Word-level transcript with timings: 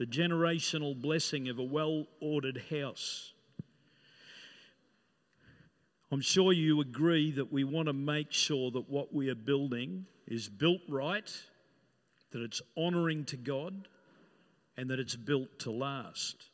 the 0.00 0.06
generational 0.06 0.98
blessing 0.98 1.50
of 1.50 1.58
a 1.58 1.62
well 1.62 2.06
ordered 2.22 2.62
house. 2.70 3.34
I'm 6.10 6.22
sure 6.22 6.54
you 6.54 6.80
agree 6.80 7.30
that 7.32 7.52
we 7.52 7.64
want 7.64 7.86
to 7.88 7.92
make 7.92 8.32
sure 8.32 8.70
that 8.70 8.88
what 8.88 9.12
we 9.14 9.28
are 9.28 9.34
building 9.34 10.06
is 10.26 10.48
built 10.48 10.80
right, 10.88 11.30
that 12.32 12.40
it's 12.40 12.62
honouring 12.78 13.26
to 13.26 13.36
God, 13.36 13.88
and 14.74 14.88
that 14.88 14.98
it's 14.98 15.16
built 15.16 15.58
to 15.60 15.70
last. 15.70 16.48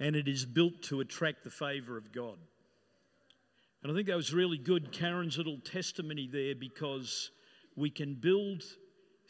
And 0.00 0.16
it 0.16 0.26
is 0.26 0.44
built 0.44 0.82
to 0.84 0.98
attract 0.98 1.44
the 1.44 1.50
favour 1.50 1.96
of 1.96 2.10
God. 2.10 2.38
And 3.84 3.92
I 3.92 3.94
think 3.94 4.08
that 4.08 4.16
was 4.16 4.34
really 4.34 4.58
good, 4.58 4.90
Karen's 4.90 5.38
little 5.38 5.60
testimony 5.60 6.28
there, 6.30 6.56
because 6.56 7.30
we 7.76 7.88
can 7.88 8.14
build 8.14 8.64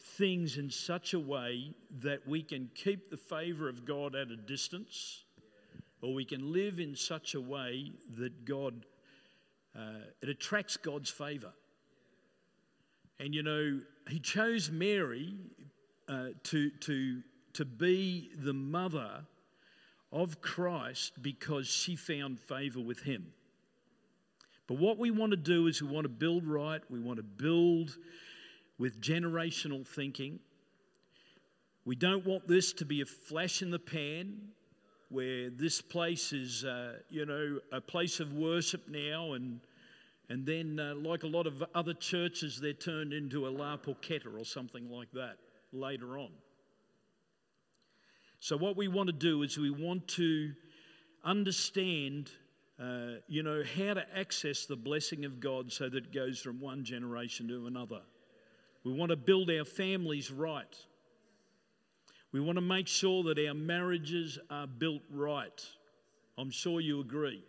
things 0.01 0.57
in 0.57 0.69
such 0.69 1.13
a 1.13 1.19
way 1.19 1.73
that 1.99 2.27
we 2.27 2.41
can 2.41 2.69
keep 2.75 3.09
the 3.09 3.17
favour 3.17 3.69
of 3.69 3.85
God 3.85 4.15
at 4.15 4.29
a 4.29 4.35
distance 4.35 5.23
or 6.01 6.13
we 6.13 6.25
can 6.25 6.51
live 6.51 6.79
in 6.79 6.95
such 6.95 7.35
a 7.35 7.41
way 7.41 7.91
that 8.17 8.45
God, 8.45 8.85
uh, 9.75 10.05
it 10.21 10.29
attracts 10.29 10.77
God's 10.77 11.09
favor. 11.09 11.53
And 13.19 13.35
you 13.35 13.43
know, 13.43 13.79
He 14.09 14.19
chose 14.19 14.71
Mary 14.71 15.35
uh, 16.09 16.29
to, 16.45 16.71
to, 16.71 17.21
to 17.53 17.65
be 17.65 18.31
the 18.35 18.53
mother 18.53 19.25
of 20.11 20.41
Christ 20.41 21.21
because 21.21 21.67
she 21.67 21.95
found 21.95 22.39
favor 22.39 22.79
with 22.79 23.03
Him. 23.03 23.27
But 24.67 24.77
what 24.77 24.97
we 24.97 25.11
want 25.11 25.31
to 25.31 25.37
do 25.37 25.67
is 25.67 25.81
we 25.81 25.89
want 25.89 26.05
to 26.05 26.09
build 26.09 26.47
right, 26.47 26.81
we 26.89 26.99
want 26.99 27.17
to 27.17 27.23
build 27.23 27.97
with 28.81 28.99
generational 28.99 29.87
thinking. 29.87 30.39
We 31.85 31.95
don't 31.95 32.25
want 32.25 32.47
this 32.47 32.73
to 32.73 32.85
be 32.85 33.01
a 33.01 33.05
flash 33.05 33.61
in 33.61 33.69
the 33.69 33.77
pan 33.77 34.39
where 35.09 35.51
this 35.51 35.81
place 35.81 36.33
is, 36.33 36.65
uh, 36.65 36.93
you 37.11 37.27
know, 37.27 37.59
a 37.71 37.79
place 37.79 38.19
of 38.19 38.33
worship 38.33 38.87
now, 38.89 39.33
and 39.33 39.59
and 40.29 40.47
then 40.47 40.79
uh, 40.79 40.95
like 40.95 41.21
a 41.21 41.27
lot 41.27 41.45
of 41.45 41.63
other 41.75 41.93
churches, 41.93 42.59
they're 42.59 42.73
turned 42.73 43.13
into 43.13 43.47
a 43.47 43.49
La 43.49 43.77
Porchetta 43.77 44.35
or 44.35 44.45
something 44.45 44.89
like 44.89 45.11
that 45.11 45.37
later 45.71 46.17
on. 46.17 46.31
So 48.39 48.57
what 48.57 48.75
we 48.75 48.87
want 48.87 49.07
to 49.07 49.13
do 49.13 49.43
is 49.43 49.59
we 49.59 49.69
want 49.69 50.07
to 50.07 50.53
understand, 51.23 52.31
uh, 52.81 53.19
you 53.27 53.43
know, 53.43 53.61
how 53.77 53.93
to 53.93 54.05
access 54.17 54.65
the 54.65 54.75
blessing 54.75 55.23
of 55.25 55.39
God 55.39 55.71
so 55.71 55.87
that 55.87 56.05
it 56.05 56.13
goes 56.13 56.39
from 56.39 56.59
one 56.59 56.83
generation 56.83 57.47
to 57.49 57.67
another. 57.67 58.01
We 58.83 58.93
want 58.93 59.11
to 59.11 59.15
build 59.15 59.49
our 59.49 59.65
families 59.65 60.31
right. 60.31 60.75
We 62.31 62.39
want 62.39 62.57
to 62.57 62.61
make 62.61 62.87
sure 62.87 63.23
that 63.23 63.37
our 63.45 63.53
marriages 63.53 64.39
are 64.49 64.67
built 64.67 65.01
right. 65.11 65.65
I'm 66.37 66.49
sure 66.49 66.79
you 66.79 66.99
agree. 67.01 67.43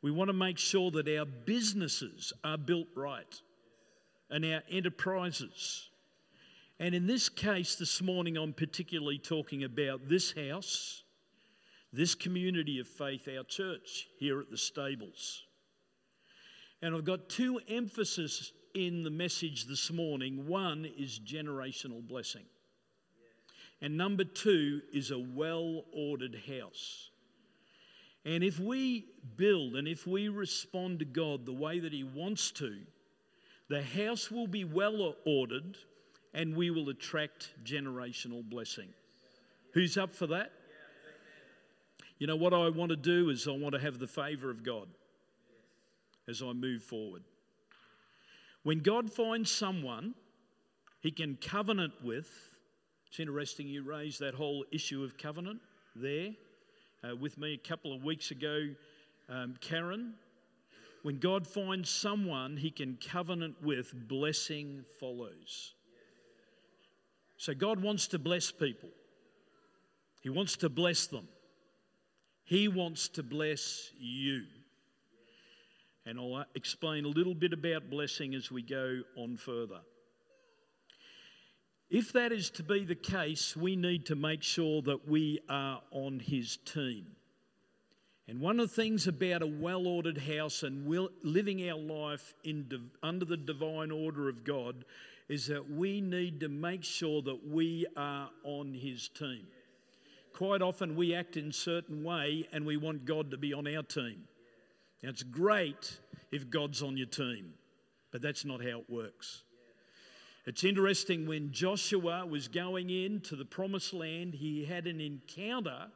We 0.00 0.10
want 0.10 0.28
to 0.28 0.34
make 0.34 0.58
sure 0.58 0.90
that 0.92 1.08
our 1.08 1.24
businesses 1.24 2.32
are 2.42 2.58
built 2.58 2.88
right 2.94 3.40
and 4.30 4.44
our 4.44 4.62
enterprises. 4.70 5.88
And 6.78 6.94
in 6.94 7.06
this 7.06 7.28
case, 7.28 7.76
this 7.76 8.00
morning, 8.00 8.36
I'm 8.36 8.52
particularly 8.52 9.18
talking 9.18 9.62
about 9.62 10.08
this 10.08 10.32
house, 10.32 11.02
this 11.92 12.14
community 12.14 12.80
of 12.80 12.88
faith, 12.88 13.28
our 13.28 13.44
church 13.44 14.08
here 14.18 14.40
at 14.40 14.50
the 14.50 14.56
stables. 14.56 15.44
And 16.80 16.94
I've 16.94 17.04
got 17.04 17.28
two 17.28 17.60
emphases 17.68 18.52
in 18.74 19.02
the 19.02 19.10
message 19.10 19.66
this 19.66 19.90
morning. 19.90 20.46
One 20.46 20.84
is 20.84 21.18
generational 21.18 22.06
blessing. 22.06 22.44
And 23.80 23.96
number 23.96 24.24
two 24.24 24.82
is 24.92 25.10
a 25.10 25.18
well 25.18 25.84
ordered 25.92 26.40
house. 26.48 27.10
And 28.24 28.44
if 28.44 28.60
we 28.60 29.06
build 29.36 29.74
and 29.74 29.88
if 29.88 30.06
we 30.06 30.28
respond 30.28 31.00
to 31.00 31.04
God 31.04 31.44
the 31.44 31.52
way 31.52 31.80
that 31.80 31.92
He 31.92 32.04
wants 32.04 32.52
to, 32.52 32.78
the 33.68 33.82
house 33.82 34.30
will 34.30 34.46
be 34.46 34.64
well 34.64 35.16
ordered 35.26 35.76
and 36.32 36.56
we 36.56 36.70
will 36.70 36.88
attract 36.88 37.52
generational 37.64 38.42
blessing. 38.42 38.88
Who's 39.72 39.96
up 39.96 40.14
for 40.14 40.28
that? 40.28 40.52
You 42.18 42.26
know, 42.28 42.36
what 42.36 42.54
I 42.54 42.68
want 42.68 42.90
to 42.90 42.96
do 42.96 43.30
is 43.30 43.48
I 43.48 43.50
want 43.50 43.74
to 43.74 43.80
have 43.80 43.98
the 43.98 44.06
favor 44.06 44.50
of 44.50 44.62
God 44.62 44.86
as 46.28 46.40
I 46.40 46.52
move 46.52 46.82
forward. 46.82 47.22
When 48.62 48.78
God 48.78 49.12
finds 49.12 49.50
someone 49.50 50.14
he 51.00 51.10
can 51.10 51.36
covenant 51.36 51.94
with, 52.02 52.28
it's 53.08 53.18
interesting 53.18 53.66
you 53.66 53.82
raised 53.82 54.20
that 54.20 54.34
whole 54.34 54.64
issue 54.70 55.02
of 55.02 55.18
covenant 55.18 55.60
there 55.96 56.30
uh, 57.02 57.16
with 57.16 57.38
me 57.38 57.54
a 57.54 57.68
couple 57.68 57.92
of 57.92 58.04
weeks 58.04 58.30
ago, 58.30 58.68
um, 59.28 59.56
Karen. 59.60 60.14
When 61.02 61.18
God 61.18 61.46
finds 61.46 61.90
someone 61.90 62.56
he 62.56 62.70
can 62.70 62.96
covenant 63.04 63.56
with, 63.60 63.92
blessing 64.08 64.84
follows. 65.00 65.74
So 67.36 67.54
God 67.54 67.82
wants 67.82 68.06
to 68.08 68.20
bless 68.20 68.52
people, 68.52 68.90
He 70.20 70.30
wants 70.30 70.56
to 70.58 70.68
bless 70.68 71.08
them, 71.08 71.26
He 72.44 72.68
wants 72.68 73.08
to 73.08 73.24
bless 73.24 73.90
you. 73.98 74.44
And 76.04 76.18
I'll 76.18 76.44
explain 76.54 77.04
a 77.04 77.08
little 77.08 77.34
bit 77.34 77.52
about 77.52 77.90
blessing 77.90 78.34
as 78.34 78.50
we 78.50 78.62
go 78.62 79.02
on 79.16 79.36
further. 79.36 79.80
If 81.90 82.12
that 82.14 82.32
is 82.32 82.48
to 82.50 82.62
be 82.62 82.84
the 82.84 82.94
case, 82.94 83.54
we 83.54 83.76
need 83.76 84.06
to 84.06 84.16
make 84.16 84.42
sure 84.42 84.80
that 84.82 85.06
we 85.06 85.40
are 85.48 85.82
on 85.90 86.20
his 86.20 86.56
team. 86.64 87.06
And 88.26 88.40
one 88.40 88.60
of 88.60 88.70
the 88.70 88.74
things 88.74 89.06
about 89.06 89.42
a 89.42 89.46
well 89.46 89.86
ordered 89.86 90.16
house 90.16 90.62
and 90.62 90.86
will, 90.86 91.10
living 91.22 91.68
our 91.68 91.78
life 91.78 92.32
in, 92.44 92.66
under 93.02 93.26
the 93.26 93.36
divine 93.36 93.90
order 93.90 94.28
of 94.28 94.42
God 94.42 94.86
is 95.28 95.46
that 95.48 95.70
we 95.70 96.00
need 96.00 96.40
to 96.40 96.48
make 96.48 96.82
sure 96.82 97.20
that 97.22 97.46
we 97.46 97.86
are 97.96 98.30
on 98.42 98.74
his 98.74 99.08
team. 99.08 99.46
Quite 100.32 100.62
often 100.62 100.96
we 100.96 101.14
act 101.14 101.36
in 101.36 101.52
certain 101.52 102.02
way 102.02 102.48
and 102.52 102.64
we 102.64 102.76
want 102.76 103.04
God 103.04 103.30
to 103.32 103.36
be 103.36 103.52
on 103.52 103.66
our 103.66 103.82
team. 103.82 104.24
Now, 105.02 105.10
it's 105.10 105.22
great 105.22 105.98
if 106.30 106.48
God's 106.48 106.82
on 106.82 106.96
your 106.96 107.06
team, 107.06 107.54
but 108.12 108.22
that's 108.22 108.44
not 108.44 108.62
how 108.62 108.78
it 108.80 108.90
works. 108.90 109.42
It's 110.44 110.64
interesting 110.64 111.26
when 111.26 111.52
Joshua 111.52 112.26
was 112.26 112.48
going 112.48 112.90
into 112.90 113.36
the 113.36 113.44
promised 113.44 113.92
land, 113.92 114.34
he 114.34 114.64
had 114.64 114.86
an 114.86 115.00
encounter 115.00 115.86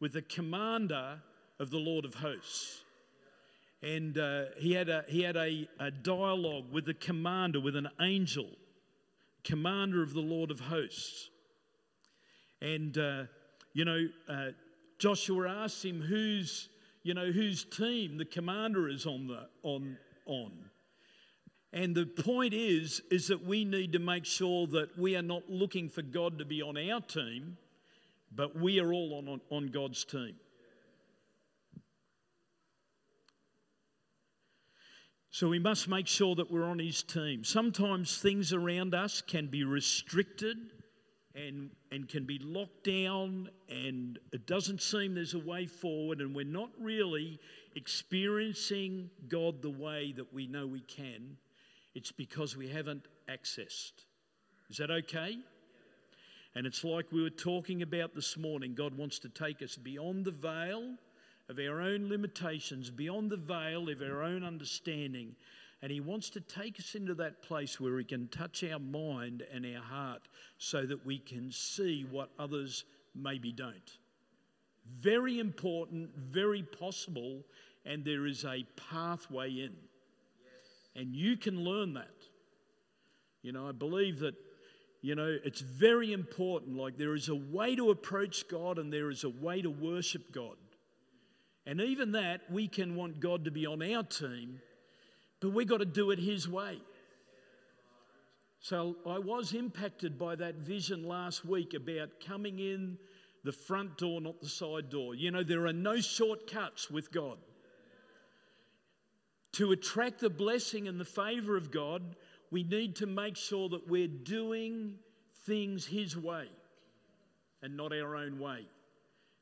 with 0.00 0.12
the 0.12 0.22
commander 0.22 1.20
of 1.58 1.70
the 1.70 1.78
Lord 1.78 2.04
of 2.04 2.14
hosts. 2.14 2.82
And 3.82 4.18
uh, 4.18 4.46
he 4.58 4.72
had, 4.72 4.88
a, 4.88 5.04
he 5.08 5.22
had 5.22 5.36
a, 5.36 5.68
a 5.78 5.90
dialogue 5.90 6.72
with 6.72 6.86
the 6.86 6.94
commander, 6.94 7.60
with 7.60 7.76
an 7.76 7.88
angel, 8.00 8.48
commander 9.44 10.02
of 10.02 10.14
the 10.14 10.20
Lord 10.20 10.50
of 10.50 10.60
hosts. 10.60 11.30
And, 12.60 12.96
uh, 12.98 13.24
you 13.72 13.84
know, 13.84 14.08
uh, 14.28 14.48
Joshua 14.98 15.48
asked 15.48 15.84
him 15.84 16.00
whose, 16.00 16.68
you 17.06 17.14
know, 17.14 17.30
whose 17.30 17.64
team 17.64 18.18
the 18.18 18.24
commander 18.24 18.88
is 18.88 19.06
on. 19.06 19.28
The, 19.28 19.46
on, 19.62 19.96
on. 20.26 20.52
And 21.72 21.94
the 21.94 22.04
point 22.04 22.52
is, 22.52 23.00
is 23.12 23.28
that 23.28 23.44
we 23.44 23.64
need 23.64 23.92
to 23.92 24.00
make 24.00 24.24
sure 24.24 24.66
that 24.68 24.98
we 24.98 25.14
are 25.14 25.22
not 25.22 25.48
looking 25.48 25.88
for 25.88 26.02
God 26.02 26.38
to 26.40 26.44
be 26.44 26.62
on 26.62 26.76
our 26.76 27.00
team, 27.00 27.58
but 28.34 28.58
we 28.58 28.80
are 28.80 28.92
all 28.92 29.14
on, 29.18 29.28
on, 29.28 29.40
on 29.50 29.68
God's 29.68 30.04
team. 30.04 30.34
So 35.30 35.48
we 35.48 35.58
must 35.60 35.86
make 35.86 36.08
sure 36.08 36.34
that 36.34 36.50
we're 36.50 36.64
on 36.64 36.80
his 36.80 37.04
team. 37.04 37.44
Sometimes 37.44 38.18
things 38.18 38.52
around 38.52 38.94
us 38.94 39.20
can 39.20 39.46
be 39.46 39.62
restricted 39.62 40.56
and, 41.36 41.70
and 41.92 42.08
can 42.08 42.24
be 42.24 42.38
locked 42.42 42.84
down, 42.84 43.50
and 43.68 44.18
it 44.32 44.46
doesn't 44.46 44.80
seem 44.80 45.14
there's 45.14 45.34
a 45.34 45.38
way 45.38 45.66
forward, 45.66 46.20
and 46.20 46.34
we're 46.34 46.44
not 46.44 46.70
really 46.80 47.38
experiencing 47.74 49.10
God 49.28 49.60
the 49.60 49.70
way 49.70 50.12
that 50.16 50.32
we 50.32 50.46
know 50.46 50.66
we 50.66 50.80
can. 50.80 51.36
It's 51.94 52.10
because 52.10 52.56
we 52.56 52.68
haven't 52.68 53.06
accessed. 53.28 53.92
Is 54.70 54.78
that 54.78 54.90
okay? 54.90 55.38
And 56.54 56.66
it's 56.66 56.84
like 56.84 57.12
we 57.12 57.22
were 57.22 57.28
talking 57.28 57.82
about 57.82 58.14
this 58.14 58.38
morning. 58.38 58.74
God 58.74 58.96
wants 58.96 59.18
to 59.20 59.28
take 59.28 59.60
us 59.60 59.76
beyond 59.76 60.24
the 60.24 60.30
veil 60.30 60.94
of 61.50 61.58
our 61.58 61.82
own 61.82 62.08
limitations, 62.08 62.90
beyond 62.90 63.30
the 63.30 63.36
veil 63.36 63.90
of 63.90 64.00
our 64.00 64.22
own 64.22 64.42
understanding. 64.42 65.36
And 65.82 65.92
He 65.92 66.00
wants 66.00 66.30
to 66.30 66.40
take 66.40 66.78
us 66.78 66.94
into 66.94 67.14
that 67.16 67.42
place 67.42 67.78
where 67.78 67.98
He 67.98 68.04
can 68.04 68.28
touch 68.28 68.64
our 68.64 68.78
mind 68.78 69.42
and 69.52 69.66
our 69.66 69.82
heart 69.82 70.28
so 70.58 70.86
that 70.86 71.04
we 71.04 71.18
can 71.18 71.52
see 71.52 72.06
what 72.10 72.30
others 72.38 72.84
maybe 73.14 73.52
don't. 73.52 73.98
Very 75.00 75.38
important, 75.38 76.10
very 76.16 76.62
possible, 76.62 77.42
and 77.84 78.04
there 78.04 78.26
is 78.26 78.44
a 78.44 78.64
pathway 78.90 79.50
in. 79.50 79.74
And 80.94 81.14
you 81.14 81.36
can 81.36 81.62
learn 81.62 81.94
that. 81.94 82.08
You 83.42 83.52
know, 83.52 83.68
I 83.68 83.72
believe 83.72 84.20
that, 84.20 84.34
You 85.02 85.14
know, 85.14 85.38
it's 85.44 85.60
very 85.60 86.12
important. 86.12 86.76
Like, 86.76 86.96
there 86.96 87.14
is 87.14 87.28
a 87.28 87.34
way 87.34 87.76
to 87.76 87.90
approach 87.90 88.48
God 88.48 88.78
and 88.78 88.92
there 88.92 89.10
is 89.10 89.24
a 89.24 89.28
way 89.28 89.62
to 89.62 89.70
worship 89.70 90.32
God. 90.32 90.56
And 91.64 91.80
even 91.80 92.12
that, 92.12 92.40
we 92.50 92.66
can 92.66 92.96
want 92.96 93.20
God 93.20 93.44
to 93.44 93.50
be 93.50 93.66
on 93.66 93.82
our 93.82 94.02
team, 94.02 94.60
but 95.40 95.50
we've 95.50 95.68
got 95.68 95.78
to 95.78 95.84
do 95.84 96.10
it 96.10 96.18
His 96.18 96.48
way. 96.48 96.78
So 98.60 98.96
I 99.06 99.18
was 99.18 99.52
impacted 99.52 100.18
by 100.18 100.34
that 100.36 100.56
vision 100.56 101.06
last 101.06 101.44
week 101.44 101.74
about 101.74 102.08
coming 102.26 102.58
in 102.58 102.98
the 103.44 103.52
front 103.52 103.96
door, 103.96 104.20
not 104.20 104.40
the 104.40 104.48
side 104.48 104.90
door. 104.90 105.14
You 105.14 105.30
know, 105.30 105.44
there 105.44 105.66
are 105.66 105.72
no 105.72 106.00
shortcuts 106.00 106.90
with 106.90 107.12
God. 107.12 107.38
To 109.52 109.72
attract 109.72 110.20
the 110.20 110.30
blessing 110.30 110.88
and 110.88 110.98
the 110.98 111.04
favor 111.04 111.56
of 111.56 111.70
God, 111.70 112.16
we 112.50 112.64
need 112.64 112.96
to 112.96 113.06
make 113.06 113.36
sure 113.36 113.68
that 113.68 113.88
we're 113.88 114.08
doing 114.08 114.96
things 115.46 115.86
His 115.86 116.16
way 116.16 116.48
and 117.62 117.76
not 117.76 117.92
our 117.92 118.16
own 118.16 118.38
way. 118.38 118.66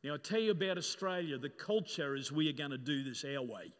Now, 0.02 0.14
I 0.14 0.16
tell 0.18 0.40
you 0.40 0.50
about 0.50 0.76
Australia, 0.76 1.38
the 1.38 1.48
culture 1.48 2.14
is 2.14 2.30
we 2.30 2.48
are 2.50 2.52
going 2.52 2.72
to 2.72 2.78
do 2.78 3.02
this 3.02 3.24
our 3.24 3.42
way. 3.42 3.72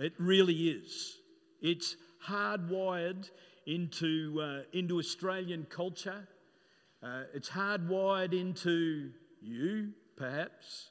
It 0.00 0.14
really 0.18 0.70
is. 0.70 1.18
It's 1.60 1.94
hardwired 2.26 3.28
into, 3.66 4.40
uh, 4.42 4.62
into 4.72 4.98
Australian 4.98 5.66
culture. 5.68 6.26
Uh, 7.02 7.24
it's 7.34 7.50
hardwired 7.50 8.32
into 8.32 9.10
you, 9.42 9.90
perhaps, 10.16 10.88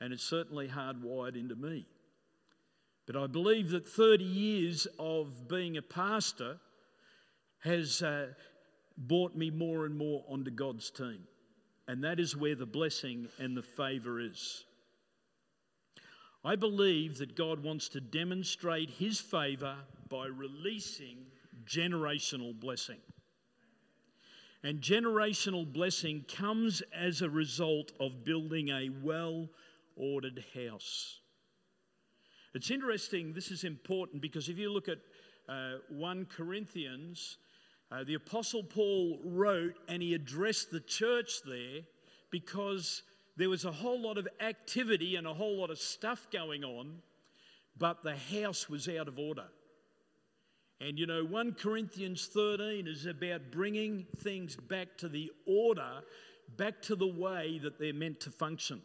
and 0.00 0.12
it's 0.12 0.22
certainly 0.22 0.68
hardwired 0.68 1.34
into 1.34 1.56
me. 1.56 1.86
But 3.06 3.16
I 3.16 3.26
believe 3.26 3.70
that 3.70 3.88
30 3.88 4.24
years 4.24 4.86
of 4.96 5.48
being 5.48 5.76
a 5.76 5.82
pastor 5.82 6.58
has 7.64 8.00
uh, 8.00 8.28
brought 8.96 9.34
me 9.34 9.50
more 9.50 9.86
and 9.86 9.98
more 9.98 10.24
onto 10.28 10.52
God's 10.52 10.90
team. 10.90 11.18
And 11.88 12.04
that 12.04 12.20
is 12.20 12.36
where 12.36 12.54
the 12.54 12.66
blessing 12.66 13.26
and 13.40 13.56
the 13.56 13.62
favour 13.62 14.20
is. 14.20 14.65
I 16.46 16.54
believe 16.54 17.18
that 17.18 17.34
God 17.34 17.64
wants 17.64 17.88
to 17.88 18.00
demonstrate 18.00 18.88
His 18.88 19.18
favour 19.18 19.74
by 20.08 20.26
releasing 20.26 21.26
generational 21.68 22.54
blessing. 22.54 23.00
And 24.62 24.80
generational 24.80 25.70
blessing 25.70 26.24
comes 26.32 26.84
as 26.94 27.20
a 27.20 27.28
result 27.28 27.90
of 27.98 28.24
building 28.24 28.68
a 28.68 28.90
well 29.02 29.48
ordered 29.96 30.44
house. 30.54 31.18
It's 32.54 32.70
interesting, 32.70 33.32
this 33.32 33.50
is 33.50 33.64
important 33.64 34.22
because 34.22 34.48
if 34.48 34.56
you 34.56 34.72
look 34.72 34.88
at 34.88 34.98
uh, 35.48 35.78
1 35.88 36.26
Corinthians, 36.26 37.38
uh, 37.90 38.04
the 38.04 38.14
Apostle 38.14 38.62
Paul 38.62 39.18
wrote 39.24 39.74
and 39.88 40.00
he 40.00 40.14
addressed 40.14 40.70
the 40.70 40.80
church 40.80 41.40
there 41.44 41.80
because 42.30 43.02
there 43.36 43.50
was 43.50 43.64
a 43.64 43.72
whole 43.72 44.00
lot 44.00 44.18
of 44.18 44.26
activity 44.40 45.16
and 45.16 45.26
a 45.26 45.34
whole 45.34 45.58
lot 45.58 45.70
of 45.70 45.78
stuff 45.78 46.26
going 46.32 46.64
on, 46.64 46.98
but 47.78 48.02
the 48.02 48.16
house 48.16 48.68
was 48.68 48.88
out 48.88 49.08
of 49.08 49.18
order. 49.18 49.46
And 50.80 50.98
you 50.98 51.06
know, 51.06 51.24
1 51.24 51.54
Corinthians 51.54 52.26
13 52.26 52.86
is 52.86 53.06
about 53.06 53.50
bringing 53.50 54.06
things 54.18 54.56
back 54.56 54.96
to 54.98 55.08
the 55.08 55.30
order, 55.46 56.02
back 56.56 56.82
to 56.82 56.96
the 56.96 57.06
way 57.06 57.58
that 57.62 57.78
they're 57.78 57.94
meant 57.94 58.20
to 58.20 58.30
function. 58.30 58.82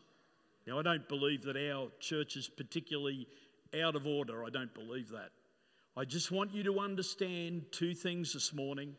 Now, 0.67 0.79
I 0.79 0.83
don't 0.83 1.07
believe 1.09 1.43
that 1.43 1.57
our 1.57 1.89
church 1.99 2.35
is 2.37 2.47
particularly 2.47 3.27
out 3.81 3.95
of 3.95 4.05
order. 4.05 4.45
I 4.45 4.49
don't 4.49 4.73
believe 4.73 5.09
that. 5.09 5.31
I 5.97 6.05
just 6.05 6.31
want 6.31 6.53
you 6.53 6.63
to 6.63 6.79
understand 6.79 7.63
two 7.71 7.93
things 7.93 8.33
this 8.33 8.53
morning. 8.53 8.95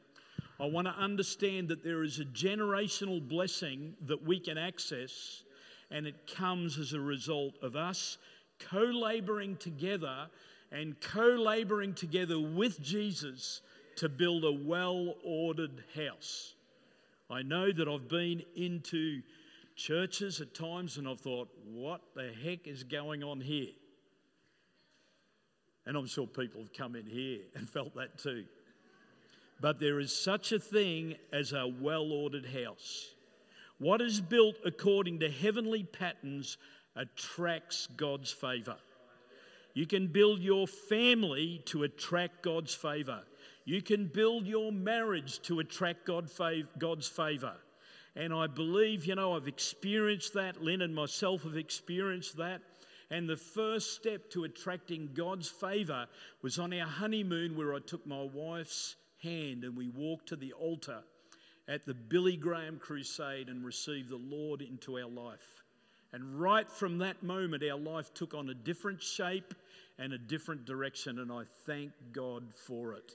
I 0.60 0.66
want 0.66 0.86
to 0.86 0.94
understand 0.94 1.68
that 1.68 1.82
there 1.82 2.02
is 2.02 2.20
a 2.20 2.24
generational 2.24 3.26
blessing 3.26 3.94
that 4.06 4.22
we 4.24 4.38
can 4.38 4.58
access, 4.58 5.42
and 5.90 6.06
it 6.06 6.32
comes 6.34 6.78
as 6.78 6.92
a 6.92 7.00
result 7.00 7.54
of 7.62 7.76
us 7.76 8.18
co 8.58 8.80
laboring 8.80 9.56
together 9.56 10.28
and 10.70 11.00
co 11.00 11.26
laboring 11.26 11.94
together 11.94 12.38
with 12.38 12.80
Jesus 12.80 13.60
to 13.96 14.08
build 14.08 14.44
a 14.44 14.52
well 14.52 15.14
ordered 15.24 15.84
house. 15.94 16.54
I 17.30 17.42
know 17.42 17.72
that 17.72 17.88
I've 17.88 18.08
been 18.08 18.42
into 18.56 19.22
churches 19.74 20.40
at 20.40 20.54
times 20.54 20.98
and 20.98 21.08
I've 21.08 21.20
thought, 21.20 21.48
what 21.64 22.02
the 22.14 22.30
heck 22.44 22.66
is 22.66 22.84
going 22.84 23.22
on 23.22 23.40
here? 23.40 23.70
And 25.86 25.96
I'm 25.96 26.06
sure 26.06 26.26
people 26.26 26.60
have 26.60 26.72
come 26.72 26.94
in 26.94 27.06
here 27.06 27.40
and 27.54 27.68
felt 27.70 27.94
that 27.96 28.18
too. 28.18 28.44
But 29.62 29.78
there 29.78 30.00
is 30.00 30.12
such 30.12 30.50
a 30.50 30.58
thing 30.58 31.14
as 31.32 31.52
a 31.52 31.68
well 31.68 32.10
ordered 32.10 32.46
house. 32.46 33.14
What 33.78 34.00
is 34.00 34.20
built 34.20 34.56
according 34.64 35.20
to 35.20 35.30
heavenly 35.30 35.84
patterns 35.84 36.58
attracts 36.96 37.86
God's 37.96 38.32
favour. 38.32 38.76
You 39.72 39.86
can 39.86 40.08
build 40.08 40.40
your 40.40 40.66
family 40.66 41.62
to 41.66 41.84
attract 41.84 42.42
God's 42.42 42.74
favor. 42.74 43.22
You 43.64 43.80
can 43.80 44.08
build 44.08 44.48
your 44.48 44.72
marriage 44.72 45.40
to 45.42 45.60
attract 45.60 46.06
God's 46.06 47.08
favor. 47.08 47.54
And 48.16 48.34
I 48.34 48.48
believe, 48.48 49.06
you 49.06 49.14
know, 49.14 49.36
I've 49.36 49.46
experienced 49.46 50.34
that. 50.34 50.60
Lynn 50.60 50.82
and 50.82 50.94
myself 50.94 51.44
have 51.44 51.56
experienced 51.56 52.36
that. 52.38 52.62
And 53.10 53.28
the 53.28 53.36
first 53.36 53.94
step 53.94 54.28
to 54.30 54.42
attracting 54.42 55.10
God's 55.14 55.48
favor 55.48 56.06
was 56.42 56.58
on 56.58 56.72
our 56.72 56.88
honeymoon, 56.88 57.56
where 57.56 57.74
I 57.74 57.78
took 57.78 58.04
my 58.06 58.22
wife's 58.22 58.96
hand 59.22 59.64
and 59.64 59.76
we 59.76 59.88
walked 59.88 60.28
to 60.28 60.36
the 60.36 60.52
altar 60.52 61.02
at 61.68 61.86
the 61.86 61.94
Billy 61.94 62.36
Graham 62.36 62.78
Crusade 62.78 63.48
and 63.48 63.64
received 63.64 64.10
the 64.10 64.16
Lord 64.16 64.62
into 64.62 64.98
our 64.98 65.08
life. 65.08 65.62
And 66.12 66.38
right 66.38 66.70
from 66.70 66.98
that 66.98 67.22
moment, 67.22 67.62
our 67.62 67.78
life 67.78 68.12
took 68.12 68.34
on 68.34 68.50
a 68.50 68.54
different 68.54 69.02
shape 69.02 69.54
and 69.98 70.12
a 70.12 70.18
different 70.18 70.64
direction, 70.66 71.18
and 71.18 71.32
I 71.32 71.44
thank 71.64 71.92
God 72.12 72.44
for 72.66 72.94
it. 72.94 73.12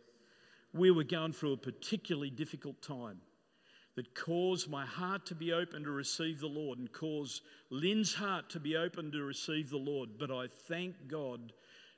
We 0.74 0.92
were 0.92 1.04
going 1.04 1.34
through 1.34 1.54
a 1.54 1.58
particularly 1.58 2.30
difficult 2.30 2.82
time 2.82 3.22
that 3.96 4.16
caused 4.16 4.70
my 4.70 4.86
heart 4.86 5.26
to 5.26 5.36
be 5.36 5.52
open 5.52 5.84
to 5.84 5.92
receive 5.92 6.40
the 6.40 6.48
Lord 6.48 6.80
and 6.80 6.92
caused 6.92 7.42
Lynn's 7.70 8.14
heart 8.14 8.50
to 8.52 8.60
be 8.60 8.76
open 8.78 9.12
to 9.12 9.24
receive 9.24 9.70
the 9.70 9.78
Lord. 9.78 10.12
But 10.20 10.32
I 10.32 10.48
thank 10.48 11.08
God 11.08 11.52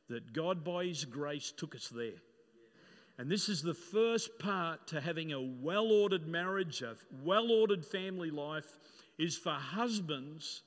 that 0.10 0.34
God, 0.34 0.64
by 0.64 0.86
His 0.86 1.06
grace, 1.06 1.54
took 1.56 1.76
us 1.76 1.90
there. 1.90 2.22
And 3.20 3.30
this 3.30 3.50
is 3.50 3.62
the 3.62 3.74
first 3.74 4.40
part 4.40 4.88
to 4.88 5.02
having 5.02 5.34
a 5.34 5.42
well 5.42 5.92
ordered 5.92 6.26
marriage, 6.26 6.82
a 6.82 6.96
well 7.22 7.52
ordered 7.52 7.86
family 7.86 8.32
life, 8.32 8.80
is 9.18 9.38
for 9.38 9.52
husbands 9.52 10.62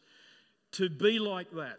to 0.73 0.91
be 0.91 1.19
like 1.19 1.51
that. 1.53 1.79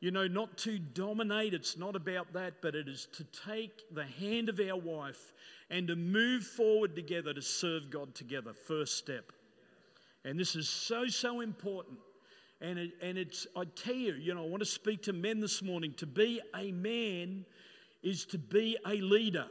You 0.00 0.12
know, 0.12 0.26
not 0.26 0.56
to 0.58 0.78
dominate, 0.78 1.52
it's 1.52 1.76
not 1.76 1.94
about 1.94 2.32
that, 2.32 2.62
but 2.62 2.74
it 2.74 2.88
is 2.88 3.06
to 3.12 3.24
take 3.46 3.82
the 3.92 4.04
hand 4.04 4.48
of 4.48 4.58
our 4.60 4.78
wife 4.78 5.34
and 5.68 5.88
to 5.88 5.96
move 5.96 6.44
forward 6.44 6.96
together 6.96 7.34
to 7.34 7.42
serve 7.42 7.90
God 7.90 8.14
together. 8.14 8.54
First 8.54 8.96
step. 8.96 9.30
And 10.24 10.40
this 10.40 10.56
is 10.56 10.70
so, 10.70 11.06
so 11.06 11.42
important. 11.42 11.98
And, 12.62 12.78
it, 12.78 12.92
and 13.02 13.18
it's, 13.18 13.46
I 13.54 13.64
tell 13.76 13.94
you, 13.94 14.14
you 14.14 14.34
know, 14.34 14.44
I 14.44 14.46
want 14.46 14.62
to 14.62 14.68
speak 14.68 15.02
to 15.02 15.12
men 15.12 15.40
this 15.40 15.62
morning. 15.62 15.92
To 15.98 16.06
be 16.06 16.40
a 16.56 16.72
man 16.72 17.44
is 18.02 18.24
to 18.26 18.38
be 18.38 18.78
a 18.86 18.94
leader. 18.94 19.48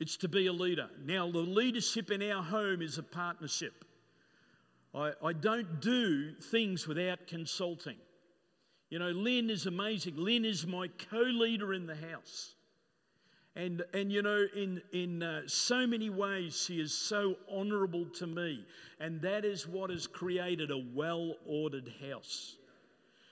It's 0.00 0.16
to 0.18 0.28
be 0.28 0.46
a 0.46 0.52
leader. 0.52 0.88
Now, 1.04 1.30
the 1.30 1.38
leadership 1.38 2.10
in 2.10 2.22
our 2.30 2.42
home 2.42 2.82
is 2.82 2.98
a 2.98 3.02
partnership. 3.02 3.84
I, 4.94 5.12
I 5.22 5.32
don't 5.32 5.80
do 5.80 6.32
things 6.34 6.86
without 6.86 7.26
consulting. 7.26 7.96
You 8.90 9.00
know, 9.00 9.10
Lynn 9.10 9.50
is 9.50 9.66
amazing. 9.66 10.16
Lynn 10.16 10.44
is 10.44 10.66
my 10.66 10.88
co 11.10 11.20
leader 11.20 11.74
in 11.74 11.86
the 11.86 11.96
house. 11.96 12.54
And, 13.56 13.82
and 13.92 14.12
you 14.12 14.22
know, 14.22 14.46
in, 14.54 14.80
in 14.92 15.22
uh, 15.22 15.42
so 15.46 15.84
many 15.84 16.10
ways, 16.10 16.64
she 16.64 16.80
is 16.80 16.94
so 16.94 17.34
honourable 17.52 18.06
to 18.14 18.26
me. 18.26 18.64
And 19.00 19.20
that 19.22 19.44
is 19.44 19.66
what 19.66 19.90
has 19.90 20.06
created 20.06 20.70
a 20.70 20.78
well 20.94 21.34
ordered 21.44 21.92
house. 22.08 22.56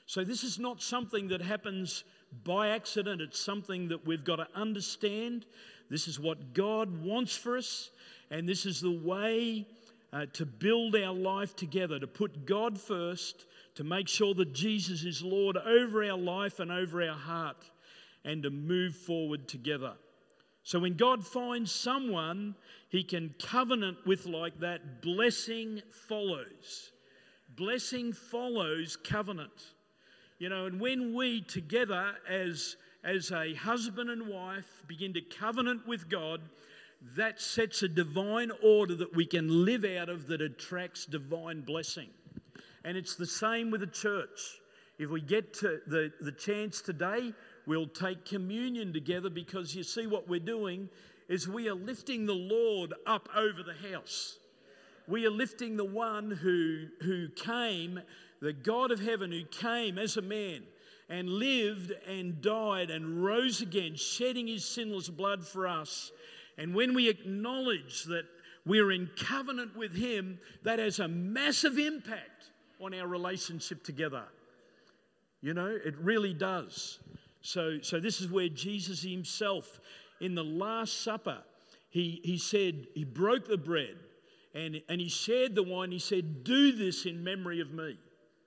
So, 0.06 0.25
this 0.25 0.42
is 0.44 0.58
not 0.58 0.82
something 0.82 1.28
that 1.28 1.40
happens 1.40 2.04
by 2.44 2.70
accident, 2.70 3.23
it's 3.23 3.40
something 3.40 3.88
that 3.88 4.04
we've 4.04 4.25
got 4.25 4.37
to 4.37 4.49
understand. 4.54 5.46
This 5.90 6.09
is 6.09 6.19
what 6.19 6.52
God 6.55 7.02
wants 7.02 7.37
for 7.37 7.57
us, 7.57 7.90
and 8.31 8.49
this 8.49 8.66
is 8.66 8.81
the 8.81 8.90
way 8.90 9.66
uh, 10.12 10.26
to 10.33 10.47
build 10.47 10.97
our 10.97 11.14
life 11.14 11.55
together, 11.55 11.99
to 11.99 12.07
put 12.07 12.47
God 12.47 12.81
first 12.81 13.47
to 13.76 13.85
make 13.85 14.09
sure 14.09 14.35
that 14.35 14.55
Jesus 14.55 15.05
is 15.05 15.23
Lord 15.23 15.57
over 15.59 16.02
our 16.02 16.16
life 16.16 16.61
and 16.61 16.73
over 16.73 17.07
our 17.07 17.16
heart, 17.16 17.71
and 18.25 18.43
to 18.43 18.50
move 18.50 18.97
forward 18.97 19.47
together. 19.47 19.93
So 20.62 20.81
when 20.81 20.97
God 20.97 21.25
finds 21.25 21.71
someone 21.71 22.57
he 22.88 23.05
can 23.05 23.35
covenant 23.38 23.99
with 24.07 24.26
like 24.26 24.59
that, 24.61 25.02
blessing 25.02 25.83
follows. 26.09 26.90
Blessing 27.55 28.12
follows 28.12 28.97
covenant. 28.97 29.75
You 30.38 30.49
know, 30.49 30.66
and 30.66 30.81
when 30.81 31.14
we 31.14 31.43
together 31.43 32.14
as, 32.28 32.76
as 33.07 33.31
a 33.31 33.55
husband 33.55 34.11
and 34.11 34.27
wife 34.27 34.83
begin 34.89 35.15
to 35.15 35.21
covenant 35.21 35.87
with 35.87 36.09
God, 36.09 36.41
that 37.17 37.41
sets 37.41 37.83
a 37.85 37.89
divine 37.89 38.51
order 38.65 38.97
that 38.97 39.15
we 39.15 39.25
can 39.25 39.65
live 39.65 39.85
out 39.85 40.09
of 40.09 40.27
that 40.27 40.41
attracts 40.41 41.07
divine 41.07 41.61
blessing. 41.61 42.09
And 42.85 42.97
it's 42.97 43.15
the 43.15 43.27
same 43.27 43.71
with 43.71 43.81
the 43.81 43.87
church. 43.87 44.59
If 44.99 45.11
we 45.11 45.21
get 45.21 45.55
to 45.55 45.81
the, 45.87 46.13
the 46.21 46.33
chance 46.33 46.81
today, 46.81 47.33
we'll 47.65 47.87
take 47.87 48.25
communion 48.25 48.93
together 48.93 49.31
because 49.31 49.75
you 49.75 49.85
see 49.85 50.09
what 50.09 50.29
we're 50.29 50.41
doing 50.41 50.89
is 51.29 51.47
we 51.49 51.69
are 51.69 51.75
lifting 51.75 52.27
the 52.27 52.35
Lord 52.35 52.93
up 53.07 53.29
over 53.37 53.63
the 53.63 53.93
house. 53.93 54.39
We 55.07 55.27
are 55.27 55.31
lifting 55.31 55.77
the 55.77 55.85
one 55.85 56.33
who, 56.33 56.87
who 57.03 57.29
came, 57.29 58.01
the 58.41 58.53
God 58.53 58.91
of 58.91 58.99
heaven 58.99 59.31
who 59.31 59.45
came 59.45 59.97
as 59.97 60.17
a 60.17 60.23
man 60.23 60.63
and 61.09 61.29
lived 61.29 61.93
and 62.09 62.41
died 62.41 62.91
and 62.91 63.23
rose 63.25 63.61
again, 63.61 63.95
shedding 63.95 64.47
his 64.47 64.65
sinless 64.65 65.09
blood 65.09 65.47
for 65.47 65.67
us. 65.67 66.11
And 66.59 66.75
when 66.75 66.95
we 66.95 67.09
acknowledge 67.09 68.05
that 68.05 68.25
we're 68.65 68.91
in 68.91 69.09
covenant 69.17 69.77
with 69.77 69.95
him, 69.95 70.41
that 70.65 70.79
has 70.79 70.99
a 70.99 71.07
massive 71.07 71.79
impact 71.79 72.51
on 72.81 72.93
our 72.93 73.07
relationship 73.07 73.85
together. 73.85 74.25
You 75.41 75.55
know, 75.55 75.79
it 75.85 75.97
really 75.99 76.35
does. 76.35 76.99
So, 77.41 77.79
so 77.81 78.01
this 78.01 78.21
is 78.21 78.29
where 78.29 78.49
Jesus 78.49 79.03
himself, 79.03 79.81
in 80.21 80.35
the 80.35 80.43
Last 80.43 81.03
Supper, 81.03 81.39
he, 81.91 82.21
he 82.25 82.39
said, 82.39 82.89
he 82.95 83.05
broke 83.05 83.47
the 83.47 83.57
bread 83.57 83.97
and, 84.55 84.83
and 84.89 85.01
he 85.01 85.09
shared 85.09 85.55
the 85.55 85.63
wine. 85.63 85.93
He 85.93 85.99
said, 85.99 86.43
Do 86.43 86.73
this 86.73 87.07
in 87.07 87.23
memory 87.23 87.61
of 87.61 87.73
me. 87.73 87.99